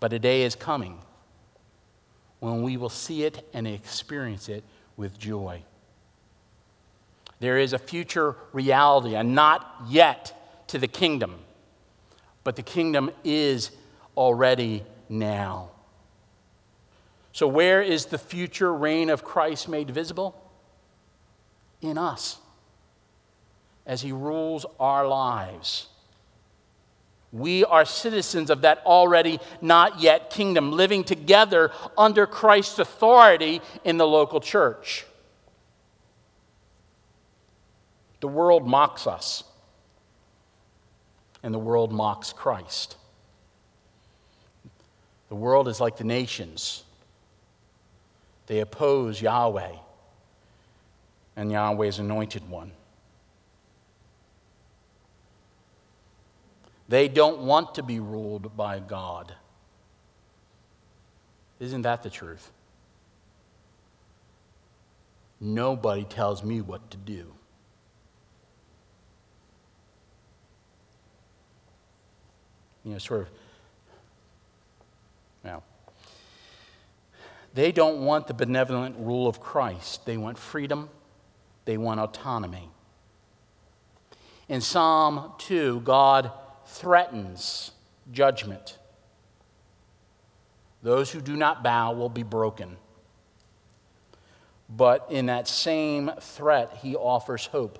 But 0.00 0.14
a 0.14 0.18
day 0.18 0.44
is 0.44 0.54
coming 0.54 0.98
when 2.40 2.62
we 2.62 2.78
will 2.78 2.88
see 2.88 3.24
it 3.24 3.46
and 3.52 3.68
experience 3.68 4.48
it 4.48 4.64
with 4.96 5.18
joy. 5.18 5.62
There 7.38 7.58
is 7.58 7.74
a 7.74 7.78
future 7.78 8.34
reality, 8.54 9.14
a 9.14 9.22
not 9.22 9.82
yet 9.90 10.64
to 10.68 10.78
the 10.78 10.88
kingdom, 10.88 11.34
but 12.44 12.56
the 12.56 12.62
kingdom 12.62 13.10
is 13.24 13.72
already 14.16 14.84
now. 15.10 15.68
So, 17.32 17.46
where 17.46 17.82
is 17.82 18.06
the 18.06 18.16
future 18.16 18.72
reign 18.72 19.10
of 19.10 19.22
Christ 19.22 19.68
made 19.68 19.90
visible? 19.90 20.34
In 21.82 21.98
us 21.98 22.38
as 23.86 24.02
he 24.02 24.12
rules 24.12 24.64
our 24.78 25.06
lives. 25.06 25.88
We 27.32 27.64
are 27.64 27.84
citizens 27.84 28.50
of 28.50 28.60
that 28.60 28.82
already 28.84 29.40
not 29.60 30.00
yet 30.00 30.30
kingdom, 30.30 30.72
living 30.72 31.02
together 31.02 31.72
under 31.96 32.26
Christ's 32.26 32.78
authority 32.78 33.62
in 33.84 33.96
the 33.96 34.06
local 34.06 34.40
church. 34.40 35.06
The 38.20 38.28
world 38.28 38.66
mocks 38.66 39.06
us, 39.06 39.42
and 41.42 41.52
the 41.52 41.58
world 41.58 41.90
mocks 41.90 42.32
Christ. 42.32 42.96
The 45.28 45.34
world 45.34 45.66
is 45.66 45.80
like 45.80 45.96
the 45.96 46.04
nations, 46.04 46.84
they 48.46 48.60
oppose 48.60 49.22
Yahweh 49.22 49.76
and 51.36 51.50
Yahweh's 51.50 51.98
anointed 51.98 52.48
one. 52.50 52.72
They 56.88 57.08
don't 57.08 57.40
want 57.40 57.74
to 57.76 57.82
be 57.82 58.00
ruled 58.00 58.56
by 58.56 58.80
God. 58.80 59.34
Isn't 61.60 61.82
that 61.82 62.02
the 62.02 62.10
truth? 62.10 62.50
Nobody 65.40 66.04
tells 66.04 66.42
me 66.42 66.60
what 66.60 66.90
to 66.90 66.96
do. 66.96 67.32
you 72.84 72.92
know, 72.92 72.98
sort 72.98 73.22
of, 73.22 73.28
well, 75.44 75.62
they 77.54 77.72
don't 77.72 78.04
want 78.04 78.26
the 78.26 78.34
benevolent 78.34 78.96
rule 78.98 79.28
of 79.28 79.40
Christ. 79.40 80.06
They 80.06 80.16
want 80.16 80.38
freedom, 80.38 80.88
they 81.64 81.76
want 81.76 82.00
autonomy. 82.00 82.68
In 84.48 84.60
Psalm 84.60 85.32
2, 85.38 85.80
God 85.80 86.30
threatens 86.72 87.70
judgment. 88.10 88.78
Those 90.82 91.10
who 91.10 91.20
do 91.20 91.36
not 91.36 91.62
bow 91.62 91.92
will 91.92 92.08
be 92.08 92.22
broken. 92.22 92.76
But 94.68 95.06
in 95.10 95.26
that 95.26 95.46
same 95.46 96.10
threat, 96.20 96.78
he 96.82 96.96
offers 96.96 97.46
hope 97.46 97.78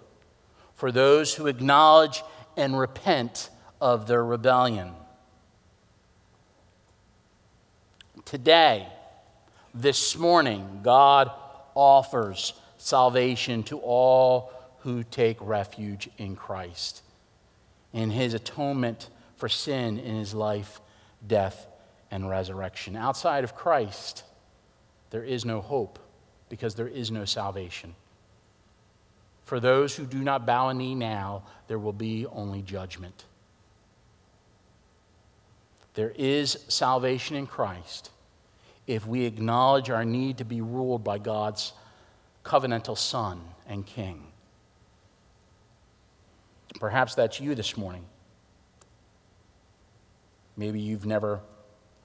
for 0.75 0.93
those 0.93 1.35
who 1.35 1.47
acknowledge 1.47 2.23
and 2.57 2.79
repent 2.79 3.51
of 3.81 4.07
their 4.07 4.25
rebellion. 4.25 4.93
Today, 8.25 8.87
this 9.75 10.17
morning, 10.17 10.81
God 10.83 11.31
offers 11.75 12.53
salvation 12.77 13.63
to 13.65 13.79
all 13.79 14.53
who 14.81 15.03
take 15.03 15.39
refuge 15.41 16.11
in 16.19 16.37
Christ, 16.37 17.03
in 17.93 18.11
his 18.11 18.35
atonement 18.35 19.09
for 19.37 19.49
sin 19.49 19.99
in 19.99 20.17
his 20.17 20.35
life, 20.35 20.81
death, 21.27 21.67
and 22.11 22.29
resurrection. 22.29 22.97
Outside 22.97 23.45
of 23.45 23.55
Christ, 23.55 24.25
there 25.11 25.25
is 25.25 25.45
no 25.45 25.61
hope 25.61 25.99
because 26.49 26.75
there 26.75 26.89
is 26.89 27.11
no 27.11 27.25
salvation. 27.25 27.95
For 29.45 29.61
those 29.61 29.97
who 29.97 30.07
do 30.07 30.19
not 30.19 30.47
bow 30.47 30.69
a 30.69 30.75
knee 30.75 30.95
now, 30.95 31.43
there 31.67 31.79
will 31.79 31.93
be 31.93 32.27
only 32.27 32.63
judgment. 32.63 33.25
There 35.95 36.13
is 36.17 36.65
salvation 36.69 37.37
in 37.37 37.47
Christ 37.47 38.11
if 38.87 39.07
we 39.07 39.25
acknowledge 39.25 39.91
our 39.91 40.05
need 40.05 40.39
to 40.39 40.45
be 40.45 40.61
ruled 40.61 41.05
by 41.05 41.19
God's 41.19 41.73
covenantal 42.45 42.97
Son 42.97 43.41
and 43.67 43.87
King. 43.87 44.32
Perhaps 46.79 47.15
that's 47.15 47.41
you 47.41 47.55
this 47.55 47.77
morning. 47.77 48.05
Maybe 50.57 50.81
you've 50.81 51.07
never 51.07 51.41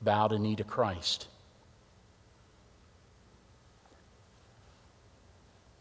bowed 0.01 0.31
a 0.31 0.39
knee 0.39 0.55
to 0.55 0.63
Christ. 0.63 1.27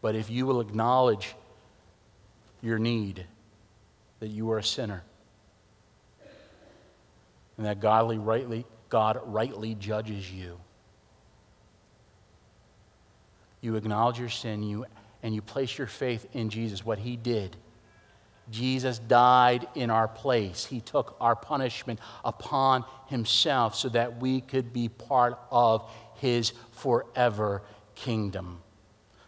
But 0.01 0.15
if 0.15 0.29
you 0.29 0.45
will 0.45 0.61
acknowledge 0.61 1.35
your 2.61 2.79
need, 2.79 3.25
that 4.19 4.27
you 4.27 4.49
are 4.51 4.57
a 4.57 4.63
sinner, 4.63 5.03
and 7.57 7.65
that 7.65 7.79
godly 7.79 8.17
rightly, 8.17 8.65
God 8.89 9.19
rightly 9.25 9.75
judges 9.75 10.31
you, 10.31 10.59
you 13.61 13.75
acknowledge 13.75 14.19
your 14.19 14.29
sin 14.29 14.63
you, 14.63 14.85
and 15.23 15.33
you 15.33 15.41
place 15.41 15.77
your 15.77 15.87
faith 15.87 16.25
in 16.33 16.49
Jesus, 16.49 16.85
what 16.85 16.99
he 16.99 17.15
did. 17.17 17.55
Jesus 18.49 18.99
died 18.99 19.67
in 19.75 19.89
our 19.89 20.07
place. 20.07 20.65
He 20.65 20.79
took 20.81 21.15
our 21.19 21.35
punishment 21.35 21.99
upon 22.23 22.85
himself 23.07 23.75
so 23.75 23.89
that 23.89 24.21
we 24.21 24.41
could 24.41 24.71
be 24.71 24.89
part 24.89 25.39
of 25.51 25.89
his 26.15 26.53
forever 26.71 27.61
kingdom 27.95 28.61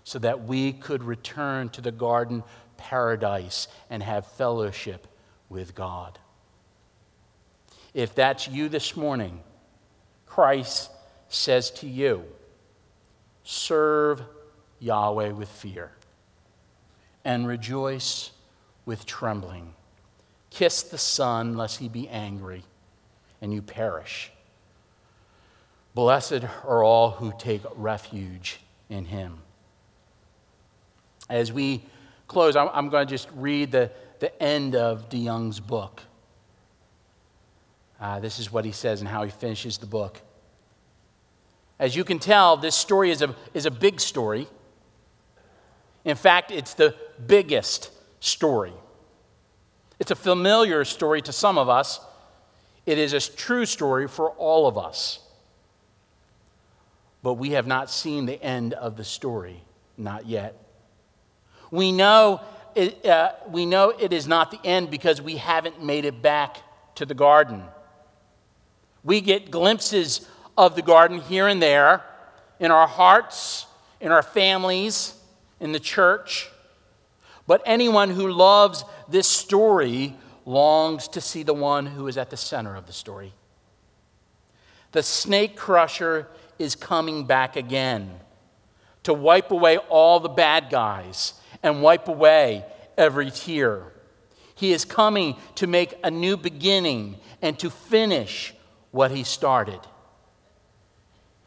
so 0.10 0.18
that 0.18 0.46
we 0.46 0.74
could 0.74 1.04
return 1.04 1.70
to 1.70 1.82
the 1.82 1.92
garden 1.92 2.44
paradise 2.78 3.68
and 3.92 4.02
have 4.02 4.26
fellowship 4.26 5.06
with 5.50 5.76
God. 5.76 6.18
If 7.94 8.16
that's 8.16 8.48
you 8.48 8.70
this 8.70 8.96
morning, 8.96 9.42
Christ 10.26 10.90
says 11.28 11.70
to 11.72 11.88
you, 11.88 12.26
serve 13.44 14.24
Yahweh 14.80 15.30
with 15.30 15.48
fear 15.48 15.92
and 17.24 17.48
rejoice 17.48 18.32
with 18.90 19.06
trembling. 19.06 19.74
Kiss 20.50 20.82
the 20.82 20.98
Son, 20.98 21.56
lest 21.56 21.80
he 21.80 21.88
be 21.88 22.10
angry 22.10 22.64
and 23.42 23.54
you 23.54 23.62
perish. 23.62 24.32
Blessed 25.94 26.44
are 26.66 26.84
all 26.84 27.12
who 27.12 27.32
take 27.38 27.62
refuge 27.76 28.60
in 28.90 29.06
him 29.06 29.44
as 31.30 31.54
we 31.54 31.84
close, 32.28 32.56
I'm, 32.56 32.90
going 32.90 33.06
to 33.06 33.10
just 33.10 33.30
read 33.36 33.72
the, 33.72 33.92
the 34.20 34.42
end 34.42 34.76
of 34.76 35.10
de 35.10 35.26
DeYoung's 35.26 35.60
book. 35.60 36.02
Uh, 38.02 38.20
this 38.20 38.40
is 38.40 38.52
what 38.52 38.66
he 38.66 38.72
says 38.72 39.02
and 39.02 39.08
how 39.08 39.24
he 39.24 39.30
finishes 39.30 39.78
the 39.78 39.86
book. 39.86 40.20
As 41.78 41.96
you 41.96 42.04
can 42.04 42.20
tell, 42.20 42.58
this 42.58 42.76
story 42.76 43.12
is 43.12 43.22
a, 43.22 43.36
is 43.54 43.66
a 43.66 43.72
big 43.72 44.00
story. 44.00 44.48
In 46.04 46.16
fact, 46.16 46.52
it's 46.52 46.74
the 46.74 46.96
biggest 47.26 47.92
story. 48.20 48.74
It's 50.00 50.12
a 50.12 50.16
familiar 50.16 50.86
story 50.86 51.22
to 51.24 51.32
some 51.32 51.58
of 51.58 51.70
us. 51.70 52.00
It 52.86 52.98
is 52.98 53.14
a 53.14 53.20
true 53.20 53.66
story 53.66 54.08
for 54.08 54.32
all 54.32 54.68
of 54.68 54.78
us. 54.78 55.20
But 57.22 57.34
we 57.34 57.52
have 57.52 57.68
not 57.68 57.90
seen 57.90 58.26
the 58.26 58.42
end 58.42 58.74
of 58.74 58.96
the 58.96 59.04
story, 59.04 59.62
not 59.98 60.26
yet. 60.26 60.56
We 61.70 61.92
know 61.92 62.42
it, 62.76 63.06
uh, 63.06 63.34
we 63.50 63.66
know 63.66 63.90
it 63.90 64.14
is 64.14 64.28
not 64.28 64.52
the 64.52 64.60
end 64.64 64.90
because 64.90 65.22
we 65.22 65.36
haven't 65.36 65.84
made 65.84 66.06
it 66.06 66.22
back 66.22 66.58
to 66.96 67.06
the 67.06 67.14
garden. 67.14 67.64
We 69.04 69.22
get 69.22 69.52
glimpses 69.52 70.28
of 70.58 70.76
the 70.76 70.82
garden 70.82 71.20
here 71.20 71.48
and 71.48 71.62
there 71.62 72.04
in 72.60 72.72
our 72.72 72.88
hearts, 72.88 73.66
in 74.00 74.12
our 74.12 74.24
families, 74.24 75.14
in 75.60 75.72
the 75.72 75.80
church. 75.80 76.50
But 77.50 77.64
anyone 77.66 78.12
who 78.12 78.32
loves 78.32 78.86
this 79.08 79.28
story 79.28 80.16
longs 80.46 81.08
to 81.08 81.20
see 81.20 81.42
the 81.42 81.52
one 81.52 81.88
who 81.88 82.06
is 82.06 82.16
at 82.16 82.30
the 82.30 82.38
center 82.38 82.76
of 82.76 82.86
the 82.86 82.94
story. 82.94 83.34
The 84.92 85.02
snake 85.02 85.56
crusher 85.56 86.28
is 86.60 86.76
coming 86.76 87.26
back 87.26 87.56
again 87.56 88.12
to 89.02 89.16
wipe 89.16 89.50
away 89.50 89.78
all 89.78 90.20
the 90.20 90.30
bad 90.30 90.70
guys 90.70 91.34
and 91.64 91.82
wipe 91.82 92.08
away 92.08 92.66
every 92.96 93.32
tear. 93.32 93.94
He 94.54 94.72
is 94.72 94.86
coming 94.86 95.36
to 95.56 95.66
make 95.66 95.96
a 96.04 96.12
new 96.12 96.38
beginning 96.38 97.18
and 97.42 97.58
to 97.58 97.72
finish 97.72 98.54
what 98.92 99.10
he 99.10 99.24
started. 99.24 99.80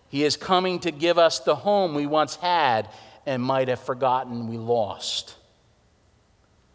He 0.08 0.24
is 0.24 0.36
coming 0.36 0.80
to 0.80 0.90
give 0.90 1.16
us 1.16 1.38
the 1.38 1.54
home 1.54 1.94
we 1.94 2.06
once 2.06 2.34
had 2.34 2.88
and 3.24 3.40
might 3.40 3.68
have 3.68 3.78
forgotten 3.78 4.48
we 4.48 4.58
lost. 4.58 5.36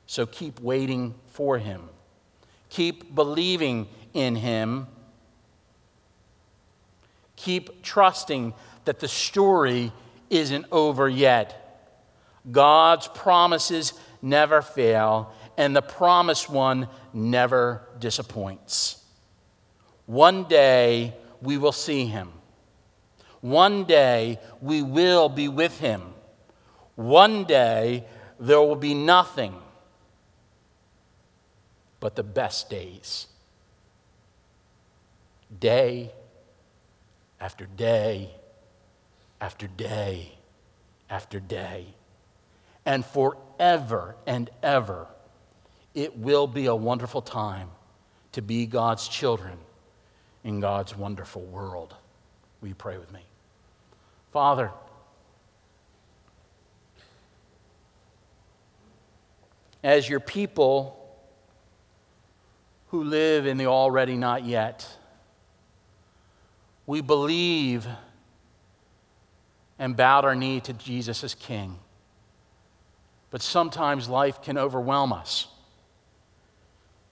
So 0.08 0.26
keep 0.26 0.60
waiting 0.60 1.14
for 1.28 1.60
him. 1.60 1.90
Keep 2.70 3.14
believing 3.14 3.88
in 4.14 4.36
him. 4.36 4.88
Keep 7.36 7.84
trusting 7.84 8.54
that 8.86 9.00
the 9.00 9.08
story 9.08 9.92
isn't 10.30 10.66
over 10.72 11.08
yet 11.08 11.68
God's 12.52 13.08
promises 13.10 13.94
never 14.22 14.62
fail, 14.62 15.34
and 15.58 15.76
the 15.76 15.82
promised 15.82 16.50
one 16.50 16.88
never 17.14 17.88
disappoints. 18.00 19.04
One 20.06 20.46
day 20.46 21.16
we 21.42 21.58
will 21.58 21.72
see 21.72 22.06
him. 22.06 22.32
One 23.42 23.84
day 23.84 24.40
we 24.62 24.82
will 24.82 25.30
be 25.30 25.48
with 25.48 25.80
him. 25.80 26.02
One 26.96 27.44
day 27.44 28.06
there 28.40 28.62
will 28.62 28.76
be 28.76 28.94
nothing 28.94 29.56
but 32.00 32.16
the 32.16 32.24
best 32.24 32.70
days. 32.70 33.28
Day 35.60 36.12
after 37.40 37.66
day 37.66 38.32
after 39.40 39.68
day 39.68 40.34
after 41.10 41.40
day 41.40 41.86
and 42.86 43.06
forever 43.06 44.16
and 44.26 44.50
ever. 44.64 45.08
It 45.94 46.18
will 46.18 46.48
be 46.48 46.66
a 46.68 46.76
wonderful 46.76 47.22
time 47.22 47.70
to 48.34 48.42
be 48.42 48.66
God's 48.66 49.08
children 49.08 49.58
in 50.44 50.60
God's 50.60 50.96
wonderful 50.96 51.42
world. 51.42 51.96
Will 52.62 52.70
you 52.70 52.76
pray 52.76 52.98
with 52.98 53.12
me? 53.12 53.22
Father, 54.32 54.72
as 59.84 60.08
your 60.08 60.20
people 60.20 61.07
who 62.98 63.04
live 63.04 63.46
in 63.46 63.58
the 63.58 63.68
already 63.68 64.18
not 64.18 64.44
yet, 64.44 64.90
we 66.88 67.00
believe 67.00 67.86
and 69.78 69.96
bowed 69.96 70.26
our 70.26 70.34
knee 70.34 70.60
to 70.60 70.74
Jesus 70.74 71.24
as 71.24 71.36
King. 71.36 71.78
But 73.30 73.44
sometimes 73.44 74.10
life 74.10 74.42
can 74.42 74.58
overwhelm 74.58 75.14
us. 75.14 75.46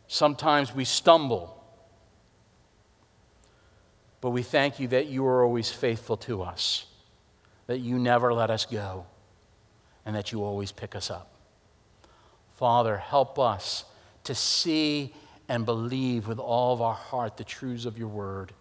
Sometimes 0.08 0.74
we 0.74 0.86
stumble. 0.86 1.64
But 4.22 4.32
we 4.32 4.42
thank 4.42 4.80
you 4.80 4.88
that 4.88 5.06
you 5.06 5.24
are 5.28 5.44
always 5.44 5.70
faithful 5.72 6.18
to 6.18 6.42
us, 6.42 6.88
that 7.68 7.78
you 7.78 8.00
never 8.00 8.34
let 8.34 8.50
us 8.50 8.66
go, 8.66 9.06
and 10.04 10.16
that 10.16 10.32
you 10.32 10.44
always 10.44 10.72
pick 10.72 10.96
us 10.96 11.12
up. 11.12 11.32
Father, 12.56 12.98
help 12.98 13.38
us 13.38 13.86
to 14.24 14.34
see 14.34 15.14
and 15.48 15.66
believe 15.66 16.28
with 16.28 16.40
all 16.40 16.74
of 16.74 16.82
our 16.82 16.94
heart 16.94 17.38
the 17.38 17.44
truths 17.44 17.86
of 17.86 17.98
your 17.98 18.08
word. 18.08 18.54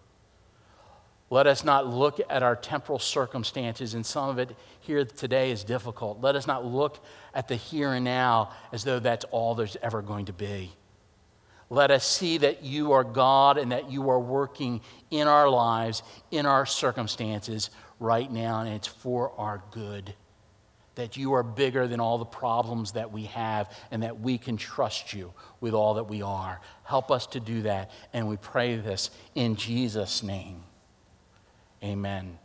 Let 1.29 1.47
us 1.47 1.63
not 1.63 1.87
look 1.87 2.19
at 2.29 2.43
our 2.43 2.55
temporal 2.55 2.99
circumstances, 2.99 3.95
and 3.95 4.05
some 4.05 4.29
of 4.29 4.37
it 4.37 4.55
here 4.81 5.03
today 5.03 5.51
is 5.51 5.63
difficult. 5.63 6.21
Let 6.21 6.35
us 6.35 6.45
not 6.45 6.65
look 6.65 7.03
at 7.33 7.47
the 7.47 7.55
here 7.55 7.93
and 7.93 8.05
now 8.05 8.51
as 8.71 8.83
though 8.83 8.99
that's 8.99 9.25
all 9.31 9.55
there's 9.55 9.77
ever 9.81 10.01
going 10.01 10.25
to 10.25 10.33
be. 10.33 10.71
Let 11.71 11.89
us 11.89 12.05
see 12.05 12.37
that 12.37 12.63
you 12.63 12.91
are 12.91 13.03
God 13.03 13.57
and 13.57 13.71
that 13.71 13.89
you 13.89 14.07
are 14.11 14.19
working 14.19 14.81
in 15.09 15.27
our 15.27 15.49
lives, 15.49 16.03
in 16.29 16.45
our 16.45 16.65
circumstances 16.67 17.71
right 17.99 18.31
now, 18.31 18.59
and 18.59 18.69
it's 18.69 18.87
for 18.87 19.31
our 19.39 19.63
good. 19.71 20.13
That 20.95 21.17
you 21.17 21.33
are 21.33 21.43
bigger 21.43 21.87
than 21.87 21.99
all 21.99 22.17
the 22.17 22.25
problems 22.25 22.93
that 22.93 23.11
we 23.11 23.25
have, 23.25 23.71
and 23.91 24.03
that 24.03 24.19
we 24.19 24.37
can 24.37 24.57
trust 24.57 25.13
you 25.13 25.33
with 25.59 25.73
all 25.73 25.95
that 25.95 26.05
we 26.05 26.21
are. 26.21 26.61
Help 26.83 27.11
us 27.11 27.27
to 27.27 27.39
do 27.39 27.63
that, 27.63 27.91
and 28.13 28.27
we 28.27 28.37
pray 28.37 28.77
this 28.77 29.11
in 29.35 29.55
Jesus' 29.55 30.23
name. 30.23 30.63
Amen. 31.83 32.39